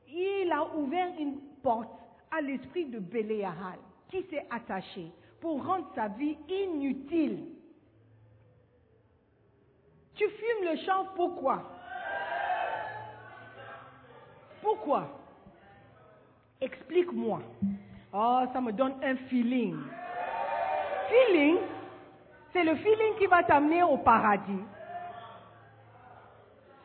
[0.07, 1.89] il a ouvert une porte
[2.31, 3.79] à l'esprit de Béléahal
[4.09, 7.45] qui s'est attaché pour rendre sa vie inutile.
[10.15, 11.63] Tu fumes le champ, pourquoi?
[14.61, 15.07] Pourquoi?
[16.59, 17.39] Explique-moi.
[18.13, 19.77] Oh, ça me donne un feeling.
[21.09, 21.57] Feeling,
[22.51, 24.63] c'est le feeling qui va t'amener au paradis.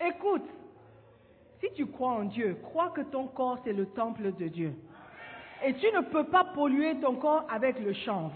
[0.05, 0.49] Écoute,
[1.61, 4.75] si tu crois en Dieu, crois que ton corps c'est le temple de Dieu.
[5.65, 8.35] Et tu ne peux pas polluer ton corps avec le chanvre,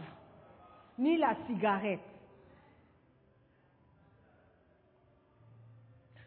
[0.96, 1.98] ni la cigarette.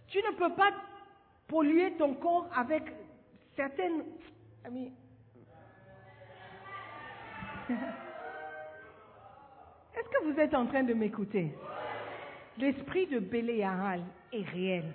[0.07, 0.71] Tu ne peux pas
[1.47, 2.83] polluer ton corps avec
[3.55, 4.03] certaines...
[9.95, 11.55] Est-ce que vous êtes en train de m'écouter?
[12.57, 14.01] L'esprit de Béléahal
[14.33, 14.93] est réel.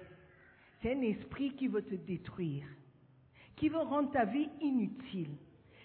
[0.85, 2.67] C'est un esprit qui veut te détruire,
[3.57, 5.31] qui veut rendre ta vie inutile,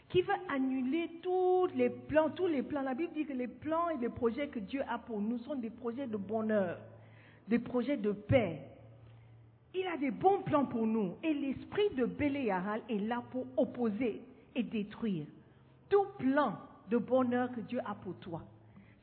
[0.10, 2.82] qui veut annuler tous les plans, tous les plans.
[2.82, 5.56] La Bible dit que les plans et les projets que Dieu a pour nous sont
[5.56, 6.82] des projets de bonheur,
[7.48, 8.60] des projets de paix.
[9.74, 11.16] Il a des bons plans pour nous.
[11.24, 14.22] Et l'esprit de Béléaral est là pour opposer
[14.54, 15.28] et détruire
[15.88, 16.58] tout plan
[16.90, 18.44] de bonheur que Dieu a pour toi.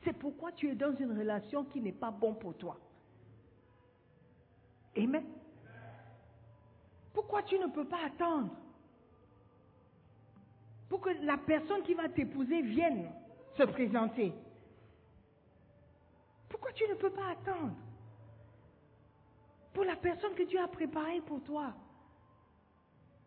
[0.03, 2.77] C'est pourquoi tu es dans une relation qui n'est pas bonne pour toi.
[4.95, 5.23] Amen.
[7.17, 8.51] Pourquoi tu ne peux pas attendre
[10.87, 13.09] pour que la personne qui va t'épouser vienne
[13.57, 14.31] se présenter?
[16.47, 17.73] Pourquoi tu ne peux pas attendre
[19.73, 21.73] pour la personne que Dieu a préparée pour toi?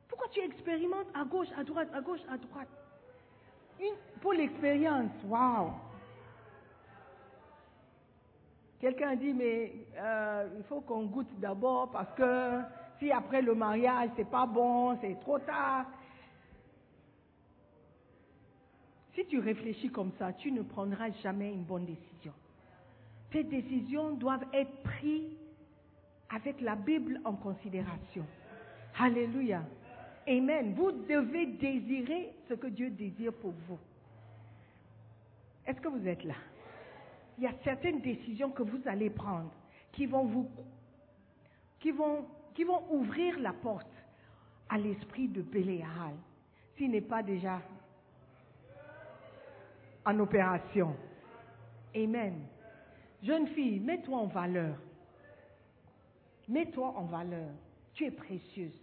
[0.06, 2.68] Pourquoi tu expérimentes à gauche, à droite, à gauche, à droite?
[4.20, 5.72] Pour l'expérience, waouh!
[8.78, 12.62] Quelqu'un dit, mais euh, il faut qu'on goûte d'abord parce que
[13.00, 15.86] si après le mariage, c'est pas bon, c'est trop tard.
[19.14, 22.32] Si tu réfléchis comme ça, tu ne prendras jamais une bonne décision.
[23.32, 25.36] Tes décisions doivent être prises
[26.28, 28.24] avec la Bible en considération.
[28.98, 29.62] Alléluia.
[30.28, 30.74] Amen.
[30.74, 33.78] Vous devez désirer ce que Dieu désire pour vous.
[35.66, 36.34] Est-ce que vous êtes là?
[37.38, 39.50] Il y a certaines décisions que vous allez prendre
[39.92, 40.48] qui vont vous,
[41.80, 43.86] qui vont, qui vont ouvrir la porte
[44.68, 46.14] à l'esprit de Béléal,
[46.76, 47.60] s'il n'est pas déjà
[50.04, 50.96] en opération.
[51.94, 52.46] Amen.
[53.22, 54.76] Jeune fille, mets-toi en valeur.
[56.48, 57.50] Mets-toi en valeur.
[57.94, 58.78] Tu es précieuse.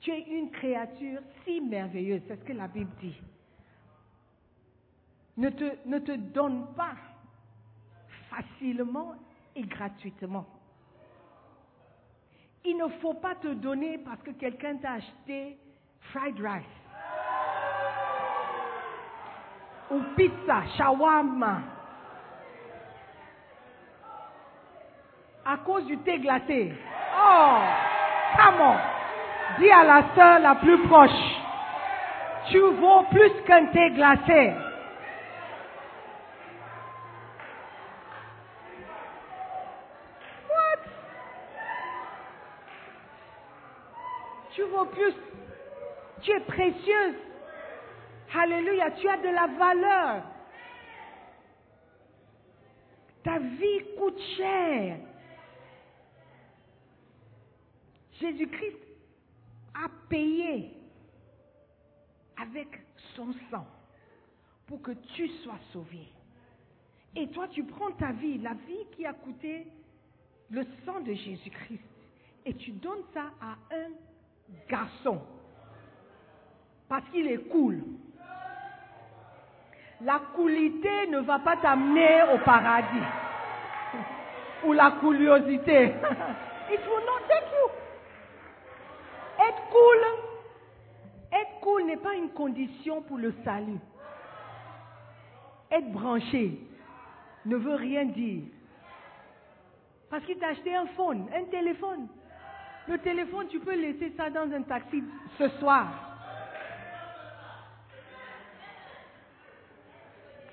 [0.00, 2.22] Tu es une créature si merveilleuse.
[2.28, 3.16] C'est ce que la Bible dit.
[5.36, 6.94] Ne te, ne te donne pas
[8.28, 9.14] facilement
[9.56, 10.46] et gratuitement.
[12.66, 15.58] Il ne faut pas te donner parce que quelqu'un t'a acheté
[16.12, 16.64] fried rice
[19.90, 21.58] ou pizza, shawarma.
[25.44, 26.72] À cause du thé glacé.
[27.16, 27.58] Oh,
[28.36, 28.78] come
[29.58, 31.10] Dis à la sœur la plus proche,
[32.50, 34.52] tu vaux plus qu'un thé glacé.
[44.54, 45.14] Tu vaux plus.
[46.22, 47.16] Tu es précieuse.
[48.34, 50.24] Alléluia, tu as de la valeur.
[53.22, 54.98] Ta vie coûte cher.
[58.20, 58.78] Jésus-Christ
[59.74, 60.72] a payé
[62.36, 62.68] avec
[63.16, 63.66] son sang
[64.66, 66.08] pour que tu sois sauvé.
[67.16, 69.66] Et toi, tu prends ta vie, la vie qui a coûté
[70.50, 71.82] le sang de Jésus-Christ,
[72.44, 73.90] et tu donnes ça à un
[74.68, 75.20] garçon
[76.88, 77.82] parce qu'il est cool.
[80.00, 83.06] La coolité ne va pas t'amener au paradis.
[84.64, 85.86] Ou la curiosité.
[86.70, 87.70] It will not take you.
[89.48, 89.98] Être cool,
[91.32, 93.80] être cool n'est pas une condition pour le salut.
[95.70, 96.60] Être branché
[97.44, 98.44] ne veut rien dire.
[100.10, 102.06] Parce qu'il t'a acheté un phone, un téléphone.
[102.86, 105.02] Le téléphone, tu peux laisser ça dans un taxi
[105.38, 105.88] ce soir.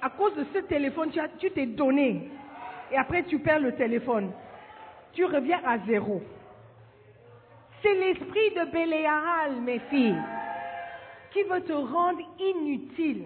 [0.01, 2.31] À cause de ce téléphone, tu t'es donné.
[2.91, 4.31] Et après, tu perds le téléphone.
[5.13, 6.21] Tu reviens à zéro.
[7.81, 10.21] C'est l'esprit de Béléaral, mes filles,
[11.31, 13.25] qui veut te rendre inutile.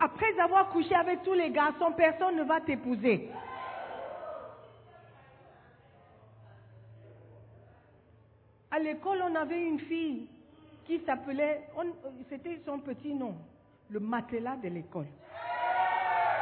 [0.00, 3.28] Après avoir couché avec tous les garçons, personne ne va t'épouser.
[8.72, 10.28] À l'école, on avait une fille
[10.86, 11.68] qui s'appelait,
[12.30, 13.34] c'était son petit nom,
[13.90, 15.06] le matelas de l'école.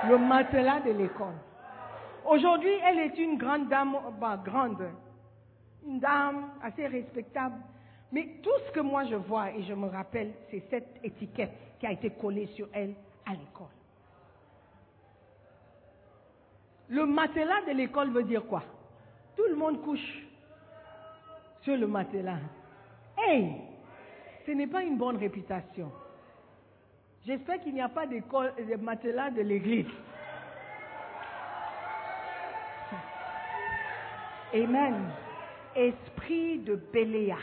[0.09, 1.35] Le matelas de l'école.
[2.25, 4.89] Aujourd'hui, elle est une grande dame, bah, grande,
[5.85, 7.57] une dame assez respectable.
[8.13, 11.87] Mais tout ce que moi je vois et je me rappelle, c'est cette étiquette qui
[11.87, 12.95] a été collée sur elle
[13.27, 13.67] à l'école.
[16.89, 18.63] Le matelas de l'école veut dire quoi?
[19.37, 20.30] Tout le monde couche
[21.63, 22.39] sur le matelas.
[23.17, 23.57] Hey,
[24.47, 25.91] ce n'est pas une bonne réputation.
[27.27, 29.87] J'espère qu'il n'y a pas de matelas de l'église.
[34.55, 35.11] Amen.
[35.77, 37.39] Esprit de Béléahal.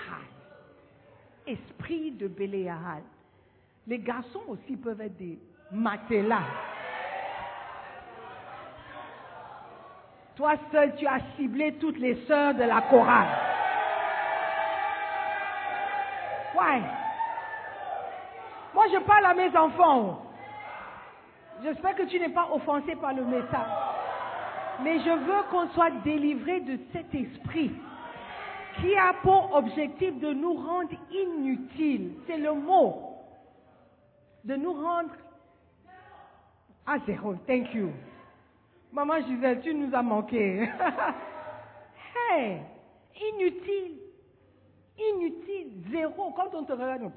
[1.46, 3.04] Esprit de Béléahal.
[3.86, 5.40] Les garçons aussi peuvent être des
[5.72, 6.44] matelas.
[10.36, 13.57] Toi seul, tu as ciblé toutes les sœurs de la chorale.
[16.58, 16.82] Ouais.
[18.74, 20.22] Moi, je parle à mes enfants.
[21.64, 23.72] J'espère que tu n'es pas offensé par le message.
[24.84, 27.72] Mais je veux qu'on soit délivré de cet esprit
[28.80, 32.14] qui a pour objectif de nous rendre inutiles.
[32.28, 33.04] C'est le mot.
[34.44, 35.14] De nous rendre
[36.86, 37.36] à zéro.
[37.48, 37.92] Thank you.
[38.92, 40.70] Maman Gisèle, tu nous as manqué.
[42.32, 42.62] hey,
[43.16, 44.07] inutile.
[44.98, 45.72] Inutile.
[45.92, 46.32] Zéro.
[46.32, 47.12] Quand on te regarde, on...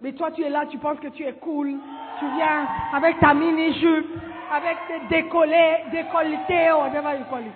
[0.00, 1.74] Mais toi, tu es là, tu penses que tu es cool.
[2.18, 4.18] Tu viens avec ta mini-jupe,
[4.50, 7.52] avec tes décollés, décolletés, on va you call it.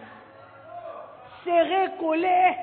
[1.43, 2.57] Serré, collé.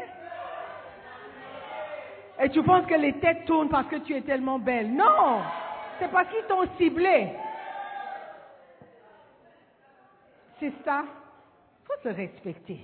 [2.43, 4.93] Et tu penses que les têtes tournent parce que tu es tellement belle.
[4.93, 5.41] Non!
[5.99, 7.29] C'est parce qu'ils t'ont ciblé.
[10.59, 11.03] C'est ça.
[12.03, 12.79] Se respecter.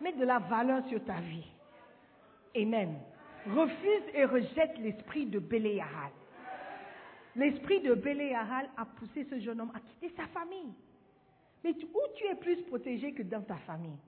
[0.00, 1.46] Mets de la valeur sur ta vie.
[2.56, 2.98] Amen.
[3.46, 6.10] Refuse et rejette l'esprit de Béléahal.
[7.36, 10.72] L'esprit de Béléahal a poussé ce jeune homme à quitter sa famille.
[11.62, 13.98] Mais tu- où tu es plus protégé que dans ta famille?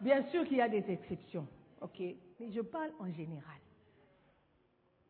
[0.00, 1.46] Bien sûr qu'il y a des exceptions,
[1.80, 2.00] ok?
[2.40, 3.60] Mais je parle en général.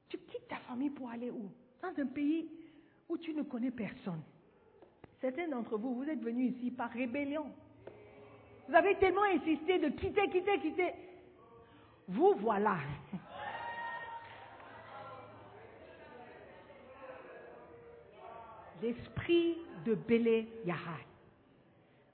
[0.09, 1.51] Tu quittes ta famille pour aller où?
[1.81, 2.51] Dans un pays
[3.09, 4.23] où tu ne connais personne.
[5.21, 7.47] Certains d'entre vous, vous êtes venus ici par rébellion.
[8.73, 10.95] Vous avez tellement insisté de quitter, quitter, quitter.
[12.09, 12.79] Vous voilà.
[18.81, 21.05] L'esprit de Bélé Yahal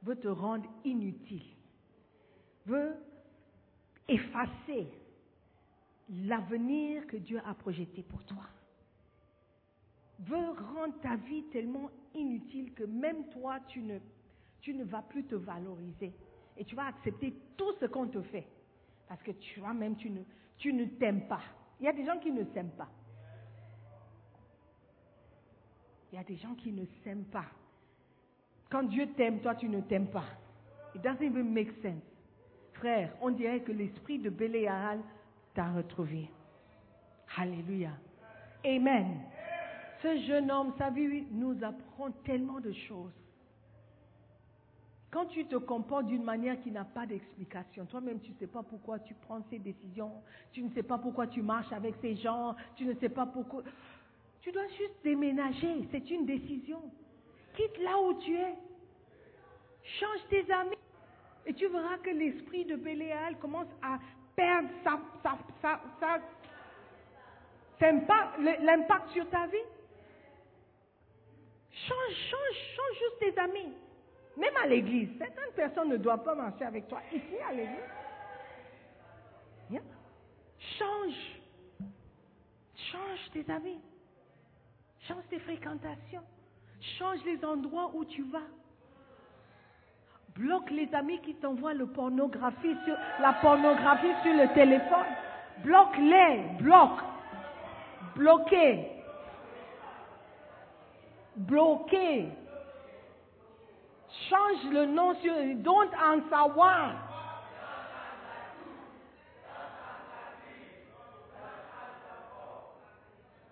[0.03, 1.47] veut te rendre inutile,
[2.67, 2.97] veut
[4.09, 4.89] effacer
[6.11, 8.43] l'avenir que Dieu a projeté pour toi,
[10.19, 14.01] veut rendre ta vie tellement inutile que même toi, tu ne,
[14.61, 16.13] tu ne vas plus te valoriser
[16.59, 18.47] et tu vas accepter tout ce qu'on te fait
[19.09, 20.21] parce que toi-même, tu ne,
[20.59, 21.41] tu ne t'aimes pas.
[21.81, 22.89] Il y a des gens qui ne s'aiment pas.
[26.13, 27.47] Il y a des gens qui ne s'aiment pas.
[28.71, 30.25] Quand Dieu t'aime, toi, tu ne t'aimes pas.
[30.95, 32.03] It doesn't even make sense.
[32.75, 35.01] Frère, on dirait que l'esprit de Béléahal
[35.55, 36.31] t'a retrouvé.
[37.37, 37.91] Alléluia.
[38.65, 39.21] Amen.
[40.03, 43.13] Ce jeune homme, sa vie nous apprend tellement de choses.
[45.11, 48.63] Quand tu te comportes d'une manière qui n'a pas d'explication, toi-même tu ne sais pas
[48.63, 50.13] pourquoi tu prends ces décisions,
[50.53, 53.63] tu ne sais pas pourquoi tu marches avec ces gens, tu ne sais pas pourquoi...
[54.43, 56.81] Tu dois juste déménager, c'est une décision.
[57.57, 58.55] Quitte là où tu es.
[59.99, 60.77] Change tes amis.
[61.47, 63.99] Et tu verras que l'esprit de Béléal commence à
[64.37, 66.21] perdre sa, sa, sa, sa-
[67.81, 69.57] sa impact- l'impact sur ta vie.
[71.73, 73.73] Change, change, change juste tes amis.
[74.39, 75.11] Même à l'église.
[75.19, 77.99] Certaines personnes ne doivent pas marcher avec toi ici à l'église.
[80.79, 81.15] Change.
[82.93, 83.81] Change tes amis.
[85.07, 86.23] Change tes fréquentations.
[86.99, 88.49] Change les endroits où tu vas.
[90.37, 95.07] Bloque les amis qui t'envoient la pornographie sur le téléphone.
[95.65, 96.43] Bloque-les.
[96.61, 97.01] Bloque.
[98.15, 98.89] Bloquez.
[101.37, 102.29] Bloquez.
[104.29, 105.33] Change le nom sur.
[105.63, 106.97] Don't answer one.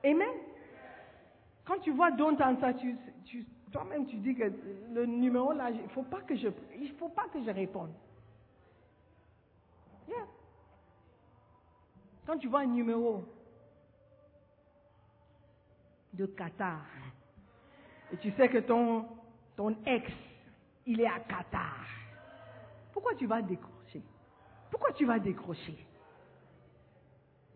[0.05, 0.29] Amen?
[1.65, 2.37] Quand tu vois don't
[2.79, 2.97] tu-
[3.73, 4.45] toi-même tu dis que
[4.93, 6.49] le numéro là, il faut pas que je,
[6.79, 7.93] il faut pas que je réponde.
[10.09, 10.27] Yeah.
[12.27, 13.25] Quand tu vois un numéro
[16.15, 16.85] de Qatar
[18.13, 19.07] et tu sais que ton,
[19.57, 20.11] ton ex,
[20.87, 21.85] il est à Qatar,
[22.93, 24.03] pourquoi tu vas décrocher?
[24.71, 25.77] Pourquoi tu vas décrocher?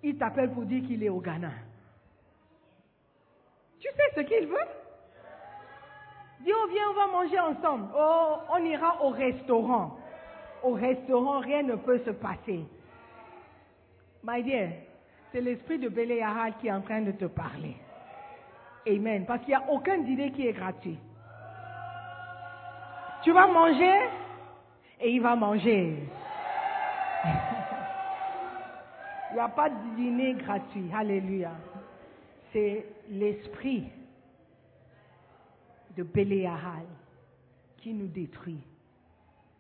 [0.03, 1.53] Il t'appelle pour dire qu'il est au Ghana.
[3.79, 4.57] Tu sais ce qu'il veut?
[6.41, 7.89] Dis, oh, viens, on va manger ensemble.
[7.97, 9.99] Oh, on ira au restaurant.
[10.63, 12.65] Au restaurant, rien ne peut se passer.
[14.23, 14.71] My dear,
[15.33, 17.77] c'est l'esprit de Béléahal qui est en train de te parler.
[18.87, 19.27] Amen.
[19.27, 20.99] Parce qu'il n'y a aucun dîner qui est gratuit.
[23.23, 24.09] Tu vas manger
[25.01, 25.99] et il va manger.
[29.31, 30.91] Il n'y a pas de dîner gratuit.
[30.93, 31.53] Alléluia.
[32.53, 33.85] C'est l'esprit
[35.97, 36.87] de Béléahal
[37.77, 38.63] qui nous détruit.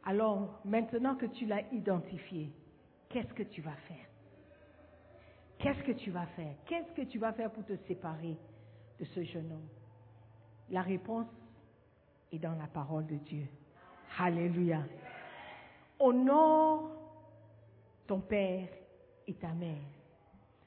[0.04, 2.50] Alors, maintenant que tu l'as identifié,
[3.08, 4.06] qu'est-ce que tu vas faire?
[5.58, 6.54] Qu'est-ce que tu vas faire?
[6.66, 8.36] Qu'est-ce que tu vas faire pour te séparer
[8.98, 9.68] de ce jeune homme?
[10.70, 11.26] La réponse
[12.32, 13.46] est dans la parole de Dieu.
[14.18, 14.82] Alléluia.
[15.98, 16.90] Honore
[18.06, 18.68] ton père
[19.26, 19.76] et ta mère.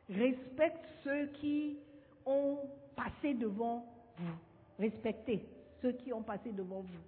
[0.09, 1.77] Respecte ceux qui
[2.25, 2.59] ont
[2.95, 3.85] passé devant
[4.17, 4.35] vous.
[4.79, 5.45] Respectez
[5.81, 7.03] ceux qui ont passé devant vous.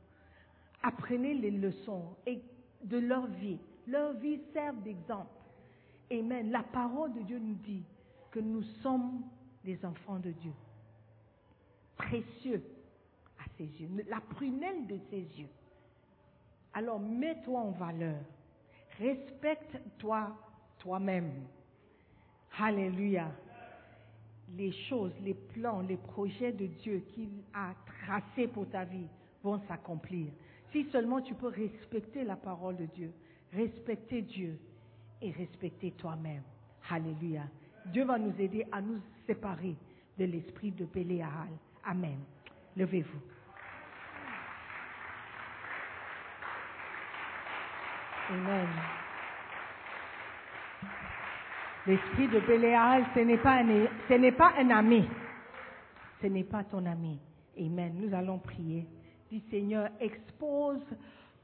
[0.84, 2.42] Apprenez les leçons et
[2.84, 3.60] de leur vie.
[3.88, 5.30] Leur vie sert d'exemple.
[6.12, 6.52] Amen.
[6.52, 7.84] La parole de Dieu nous dit
[8.32, 9.24] que nous sommes
[9.64, 10.54] des enfants de Dieu.
[11.98, 12.62] Précieux
[13.58, 13.90] ses yeux.
[14.10, 15.50] La prunelle de ses yeux.
[16.74, 18.20] Alors mets-toi en valeur.
[19.00, 20.36] Respecte-toi
[20.80, 21.32] toi-même.
[22.58, 23.32] Alléluia.
[24.56, 29.08] Les choses, les plans, les projets de Dieu qu'il a tracés pour ta vie
[29.44, 30.28] vont s'accomplir.
[30.72, 33.12] Si seulement tu peux respecter la parole de Dieu,
[33.54, 34.58] respecter Dieu
[35.22, 36.44] et respecter toi-même.
[36.90, 37.44] Alléluia.
[37.88, 39.76] Dieu va nous aider à nous séparer
[40.18, 41.50] de l'esprit de Béléal.
[41.84, 42.20] Amen.
[42.76, 43.35] Levez-vous.
[48.30, 48.68] Amen.
[51.86, 53.58] L'esprit de Béléal, ce n'est pas,
[54.58, 55.04] un, ami.
[56.20, 57.20] Ce n'est pas ton ami.
[57.60, 57.94] Amen.
[57.96, 58.88] Nous allons prier.
[59.30, 60.82] Dis Seigneur, expose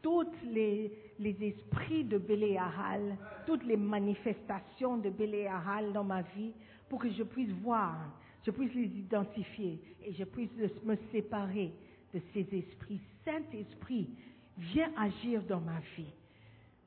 [0.01, 3.15] tous les, les esprits de Béléal,
[3.45, 6.53] toutes les manifestations de Béléal dans ma vie
[6.89, 7.95] pour que je puisse voir,
[8.43, 10.49] je puisse les identifier et je puisse
[10.84, 11.71] me séparer
[12.13, 12.99] de ces esprits.
[13.23, 14.09] Saint-Esprit,
[14.57, 16.11] viens agir dans ma vie.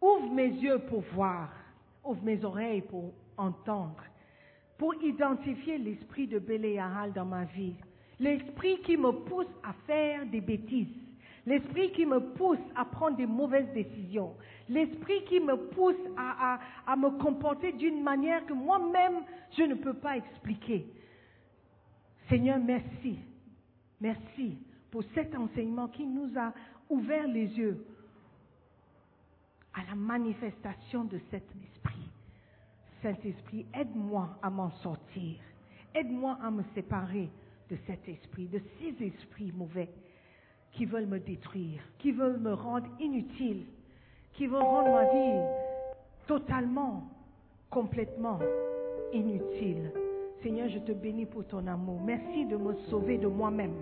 [0.05, 1.49] Ouvre mes yeux pour voir,
[2.05, 4.05] ouvre mes oreilles pour entendre,
[4.77, 7.75] pour identifier l'esprit de Béléal dans ma vie.
[8.21, 10.95] L'esprit qui me pousse à faire des bêtises.
[11.47, 14.35] L'esprit qui me pousse à prendre des mauvaises décisions.
[14.69, 19.23] L'esprit qui me pousse à me comporter d'une manière que moi-même,
[19.57, 20.87] je ne peux pas expliquer.
[22.29, 23.19] Seigneur, merci.
[24.03, 24.59] Merci
[24.91, 26.53] pour cet enseignement qui nous a
[26.91, 27.87] ouvert les yeux
[29.75, 32.11] à la manifestation de cet esprit.
[33.03, 35.37] Saint-Esprit, aide-moi à m'en sortir.
[35.95, 37.29] Aide-moi à me séparer
[37.71, 39.89] de cet esprit, de ces esprits mauvais
[40.73, 43.65] qui veulent me détruire, qui veulent me rendre inutile,
[44.35, 45.41] qui veulent rendre ma vie
[46.27, 47.09] totalement,
[47.71, 48.39] complètement
[49.13, 49.93] inutile.
[50.43, 52.01] Seigneur, je te bénis pour ton amour.
[52.05, 53.75] Merci de me sauver de moi-même.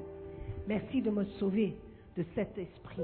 [0.67, 1.77] Merci de me sauver
[2.17, 3.03] de cet esprit.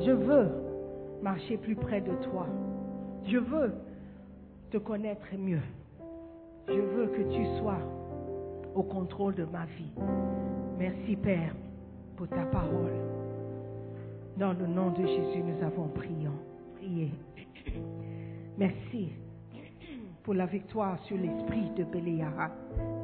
[0.00, 0.79] Je veux
[1.22, 2.46] marcher plus près de toi.
[3.26, 3.72] Je veux
[4.70, 5.62] te connaître mieux.
[6.68, 7.80] Je veux que tu sois
[8.74, 9.92] au contrôle de ma vie.
[10.78, 11.54] Merci Père
[12.16, 12.92] pour ta parole.
[14.36, 16.28] Dans le nom de Jésus, nous avons prié.
[16.76, 17.10] prié.
[18.56, 19.10] Merci
[20.22, 22.50] pour la victoire sur l'esprit de Béléara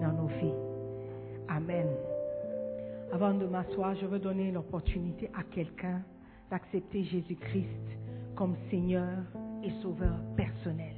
[0.00, 0.54] dans nos vies.
[1.48, 1.88] Amen.
[3.12, 6.02] Avant de m'asseoir, je veux donner l'opportunité à quelqu'un
[6.50, 7.95] d'accepter Jésus-Christ
[8.36, 9.24] comme Seigneur
[9.64, 10.94] et Sauveur personnel.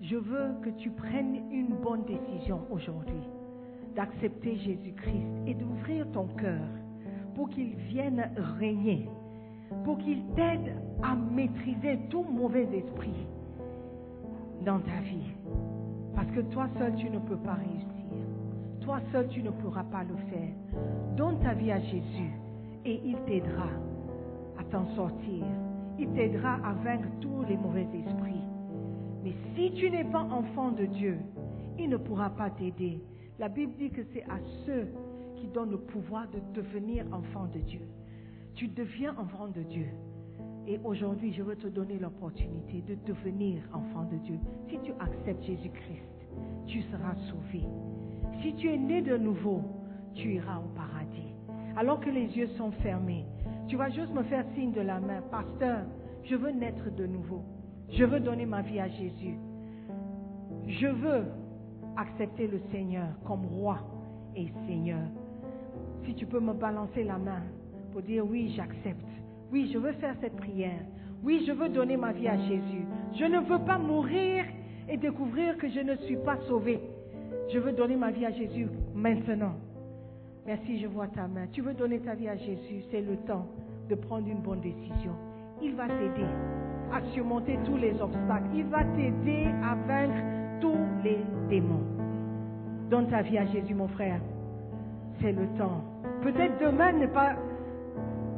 [0.00, 3.22] Je veux que tu prennes une bonne décision aujourd'hui
[3.94, 6.66] d'accepter Jésus-Christ et d'ouvrir ton cœur
[7.34, 8.28] pour qu'il vienne
[8.58, 9.08] régner,
[9.84, 13.26] pour qu'il t'aide à maîtriser tout mauvais esprit
[14.64, 15.32] dans ta vie.
[16.14, 17.90] Parce que toi seul, tu ne peux pas réussir.
[18.80, 20.54] Toi seul, tu ne pourras pas le faire.
[21.16, 22.32] Donne ta vie à Jésus
[22.84, 23.68] et il t'aidera
[24.58, 25.44] à t'en sortir.
[25.98, 28.42] Il t'aidera à vaincre tous les mauvais esprits.
[29.22, 31.18] Mais si tu n'es pas enfant de Dieu,
[31.78, 33.00] il ne pourra pas t'aider.
[33.38, 34.88] La Bible dit que c'est à ceux
[35.36, 37.80] qui donnent le pouvoir de devenir enfant de Dieu.
[38.54, 39.86] Tu deviens enfant de Dieu.
[40.66, 44.38] Et aujourd'hui, je veux te donner l'opportunité de devenir enfant de Dieu.
[44.68, 46.26] Si tu acceptes Jésus-Christ,
[46.66, 47.64] tu seras sauvé.
[48.40, 49.62] Si tu es né de nouveau,
[50.14, 51.34] tu iras au paradis.
[51.76, 53.26] Alors que les yeux sont fermés,
[53.68, 55.20] tu vas juste me faire signe de la main.
[55.30, 55.80] Pasteur,
[56.24, 57.42] je veux naître de nouveau.
[57.90, 59.36] Je veux donner ma vie à Jésus.
[60.66, 61.24] Je veux
[61.96, 63.78] accepter le Seigneur comme roi
[64.36, 65.06] et Seigneur.
[66.04, 67.42] Si tu peux me balancer la main
[67.92, 69.06] pour dire oui, j'accepte.
[69.52, 70.80] Oui, je veux faire cette prière.
[71.22, 72.86] Oui, je veux donner ma vie à Jésus.
[73.18, 74.44] Je ne veux pas mourir
[74.88, 76.80] et découvrir que je ne suis pas sauvé.
[77.52, 79.54] Je veux donner ma vie à Jésus maintenant.
[80.46, 81.46] Merci, je vois ta main.
[81.52, 83.46] Tu veux donner ta vie à Jésus, c'est le temps
[83.88, 85.12] de prendre une bonne décision.
[85.62, 86.26] Il va t'aider
[86.92, 88.48] à surmonter tous les obstacles.
[88.54, 90.22] Il va t'aider à vaincre
[90.60, 91.18] tous les
[91.48, 91.84] démons.
[92.90, 94.20] Donne ta vie à Jésus, mon frère.
[95.20, 95.82] C'est le temps.
[96.22, 97.36] Peut-être demain n'est pas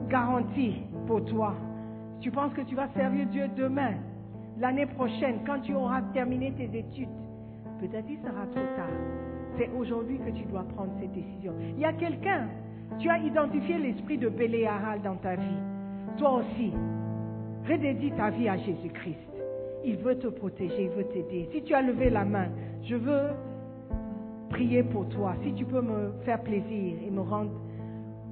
[0.09, 1.55] garanti pour toi.
[2.21, 3.95] Tu penses que tu vas servir Dieu demain,
[4.59, 7.09] l'année prochaine, quand tu auras terminé tes études.
[7.81, 9.26] Peut-être il sera trop tard.
[9.59, 11.53] C'est aujourd'hui que tu dois prendre cette décision.
[11.61, 12.49] Il y a quelqu'un,
[12.99, 15.63] tu as identifié l'esprit de Béléaral dans ta vie.
[16.19, 16.73] Toi aussi,
[17.69, 19.17] redédie ta vie à Jésus-Christ.
[19.85, 21.49] Il veut te protéger, il veut t'aider.
[21.53, 22.49] Si tu as levé la main,
[22.83, 23.31] je veux
[24.51, 25.35] prier pour toi.
[25.43, 27.53] Si tu peux me faire plaisir et me rendre,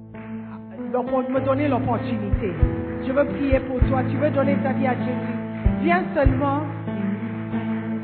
[0.09, 2.51] me donner l'opportunité.
[3.05, 4.03] Je veux prier pour toi.
[4.09, 5.35] Tu veux donner ta vie à Jésus.
[5.81, 6.61] Viens seulement.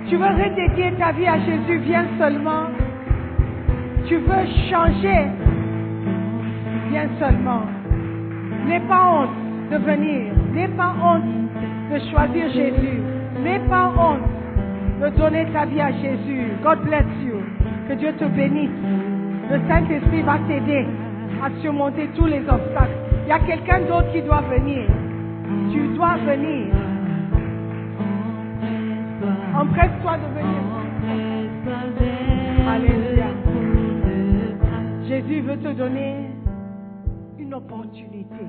[0.08, 1.80] Tu veux redédier ta vie à Jésus.
[1.80, 2.68] Viens seulement.
[4.08, 5.28] Tu veux changer.
[6.90, 7.64] Viens seulement.
[8.68, 9.30] N'aie pas honte
[9.72, 10.34] de venir.
[10.54, 11.24] N'aie pas honte
[11.92, 13.00] de choisir Jésus.
[13.44, 14.22] N'aie pas honte
[15.02, 16.48] de donner ta vie à Jésus.
[16.64, 17.38] God bless you.
[17.88, 18.70] Que Dieu te bénisse.
[19.50, 20.86] Le Saint-Esprit va t'aider
[21.44, 22.96] à surmonter tous les obstacles.
[23.26, 24.84] Il y a quelqu'un d'autre qui doit venir.
[25.72, 26.68] Tu dois venir.
[29.56, 30.62] Empresse-toi de venir.
[32.70, 33.01] Alléluia.
[35.12, 36.30] Jésus veut te donner
[37.38, 38.46] une opportunité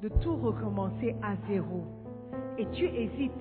[0.00, 1.84] de tout recommencer à zéro.
[2.56, 3.32] Et tu hésites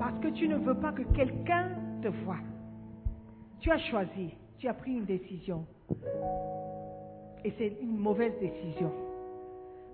[0.00, 1.68] parce que tu ne veux pas que quelqu'un
[2.02, 2.40] te voie.
[3.60, 5.64] Tu as choisi, tu as pris une décision.
[7.44, 8.90] Et c'est une mauvaise décision.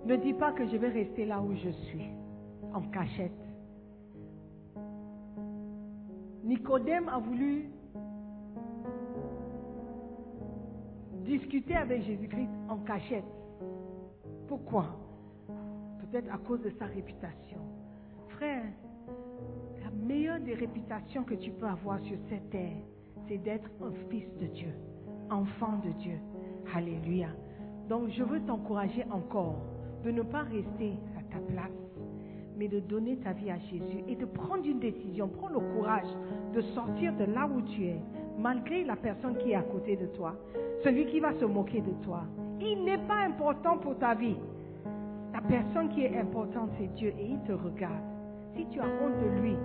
[0.06, 2.08] Ne dis pas que je vais rester là où je suis,
[2.72, 3.44] en cachette.
[6.42, 7.68] Nicodème a voulu
[11.26, 13.24] discuter avec Jésus-Christ en cachette.
[14.48, 14.86] Pourquoi?
[16.00, 17.58] Peut-être à cause de sa réputation.
[18.28, 18.64] Frère,
[19.82, 22.76] la meilleure des réputations que tu peux avoir sur cette terre,
[23.28, 24.72] c'est d'être un fils de Dieu,
[25.30, 26.18] enfant de Dieu.
[26.74, 27.28] Alléluia.
[27.88, 29.62] Donc je veux t'encourager encore
[30.04, 31.70] de ne pas rester à ta place,
[32.56, 35.28] mais de donner ta vie à Jésus et de prendre une décision.
[35.28, 36.08] Prends le courage
[36.54, 38.00] de sortir de là où tu es,
[38.38, 40.34] malgré la personne qui est à côté de toi,
[40.84, 42.22] celui qui va se moquer de toi.
[42.60, 44.36] Il n'est pas important pour ta vie.
[45.32, 48.02] La personne qui est importante, c'est Dieu et il te regarde.
[48.56, 49.56] Si tu as honte de lui,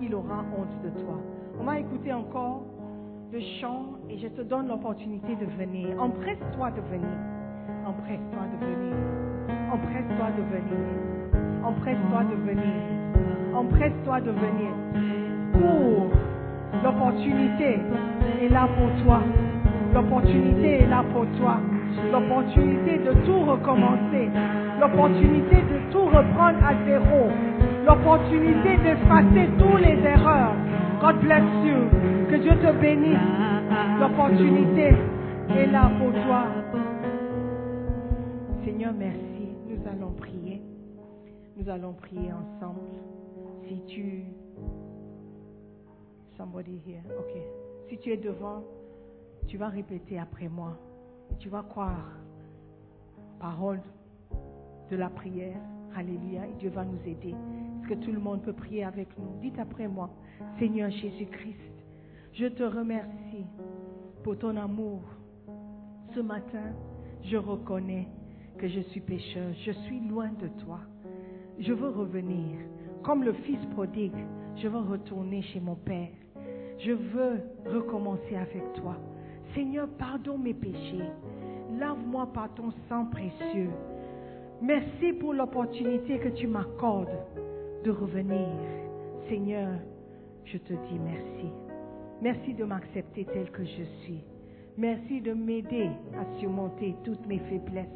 [0.00, 1.20] il aura honte de toi.
[1.60, 2.62] On va écouter encore
[3.32, 6.00] le chant et je te donne l'opportunité de venir.
[6.00, 7.18] Empresse-toi de venir.
[7.86, 8.96] Empresse-toi de venir.
[9.72, 11.64] Empresse-toi de venir.
[11.64, 13.54] Empresse-toi de venir.
[13.54, 14.72] Empresse-toi de venir.
[15.52, 16.27] Cours.
[16.84, 17.80] L'opportunité
[18.42, 19.20] est là pour toi.
[19.94, 21.58] L'opportunité est là pour toi.
[22.12, 24.28] L'opportunité de tout recommencer.
[24.80, 27.28] L'opportunité de tout reprendre à zéro.
[27.86, 30.52] L'opportunité d'effacer toutes les erreurs.
[31.00, 32.28] God bless you.
[32.30, 33.18] Que Dieu te bénisse.
[34.00, 34.94] L'opportunité
[35.56, 36.44] est là pour toi.
[38.64, 39.48] Seigneur, merci.
[39.68, 40.62] Nous allons prier.
[41.56, 42.80] Nous allons prier ensemble.
[43.66, 44.24] Si tu...
[46.38, 47.02] Somebody here.
[47.18, 47.36] Ok.
[47.88, 48.62] Si tu es devant,
[49.48, 50.78] tu vas répéter après moi.
[51.40, 52.12] Tu vas croire.
[53.40, 53.80] Parole
[54.88, 55.60] de la prière.
[55.96, 56.42] Alléluia.
[56.60, 57.34] Dieu va nous aider.
[57.34, 59.40] Est-ce que tout le monde peut prier avec nous?
[59.40, 60.10] Dites après moi.
[60.60, 61.72] Seigneur Jésus-Christ,
[62.34, 63.46] je te remercie
[64.22, 65.00] pour ton amour.
[66.14, 66.72] Ce matin,
[67.24, 68.06] je reconnais
[68.58, 69.52] que je suis pécheur.
[69.66, 70.78] Je suis loin de toi.
[71.58, 72.60] Je veux revenir.
[73.02, 74.24] Comme le fils prodigue,
[74.54, 76.10] je veux retourner chez mon Père.
[76.78, 78.96] Je veux recommencer avec toi.
[79.54, 81.10] Seigneur, pardonne mes péchés.
[81.78, 83.70] Lave-moi par ton sang précieux.
[84.62, 87.18] Merci pour l'opportunité que tu m'accordes
[87.84, 88.48] de revenir.
[89.28, 89.70] Seigneur,
[90.44, 91.46] je te dis merci.
[92.22, 94.24] Merci de m'accepter tel que je suis.
[94.76, 97.86] Merci de m'aider à surmonter toutes mes faiblesses.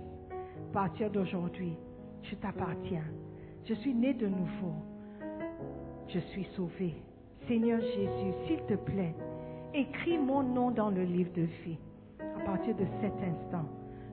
[0.70, 1.76] À partir d'aujourd'hui,
[2.22, 3.04] je t'appartiens.
[3.64, 4.74] Je suis né de nouveau.
[6.08, 6.94] Je suis sauvé.
[7.48, 9.14] Seigneur Jésus, s'il te plaît,
[9.74, 11.78] écris mon nom dans le livre de vie.
[12.20, 13.66] À partir de cet instant,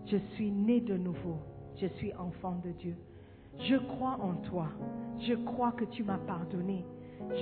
[0.07, 1.37] je suis né de nouveau.
[1.79, 2.95] Je suis enfant de Dieu.
[3.59, 4.67] Je crois en toi.
[5.19, 6.83] Je crois que tu m'as pardonné.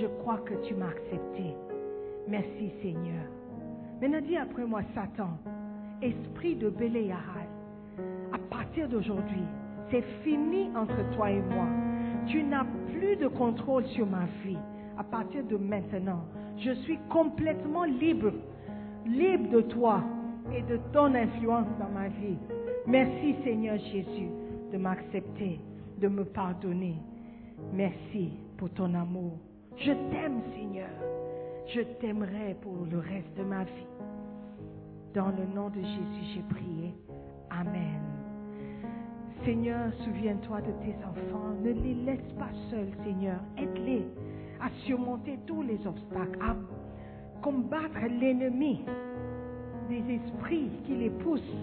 [0.00, 1.54] Je crois que tu m'as accepté.
[2.28, 3.24] Merci Seigneur.
[4.00, 5.38] Maintenant dis après moi, Satan,
[6.02, 7.48] esprit de Béléahal,
[8.32, 9.42] à partir d'aujourd'hui,
[9.90, 11.66] c'est fini entre toi et moi.
[12.26, 14.58] Tu n'as plus de contrôle sur ma vie.
[14.98, 16.24] À partir de maintenant,
[16.58, 18.32] je suis complètement libre,
[19.06, 20.02] libre de toi
[20.52, 22.36] et de ton influence dans ma vie.
[22.84, 24.28] Merci Seigneur Jésus
[24.72, 25.60] de m'accepter,
[25.98, 26.96] de me pardonner.
[27.72, 29.38] Merci pour ton amour.
[29.76, 30.90] Je t'aime Seigneur.
[31.72, 33.86] Je t'aimerai pour le reste de ma vie.
[35.14, 36.92] Dans le nom de Jésus, j'ai prié.
[37.50, 38.00] Amen.
[39.44, 41.54] Seigneur, souviens-toi de tes enfants.
[41.62, 43.38] Ne les laisse pas seuls, Seigneur.
[43.56, 44.04] Aide-les
[44.60, 46.56] à surmonter tous les obstacles, à
[47.42, 48.84] combattre l'ennemi
[49.88, 51.56] des esprits qui les poussent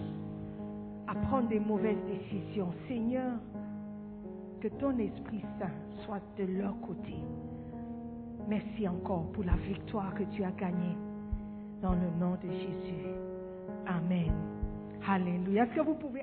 [1.06, 2.72] à prendre des mauvaises décisions.
[2.88, 3.32] Seigneur,
[4.60, 5.70] que ton Esprit Saint
[6.04, 7.14] soit de leur côté.
[8.48, 10.96] Merci encore pour la victoire que tu as gagnée.
[11.82, 13.06] Dans le nom de Jésus.
[13.86, 14.32] Amen.
[15.06, 15.64] Alléluia.
[15.64, 16.22] Est-ce que vous pouvez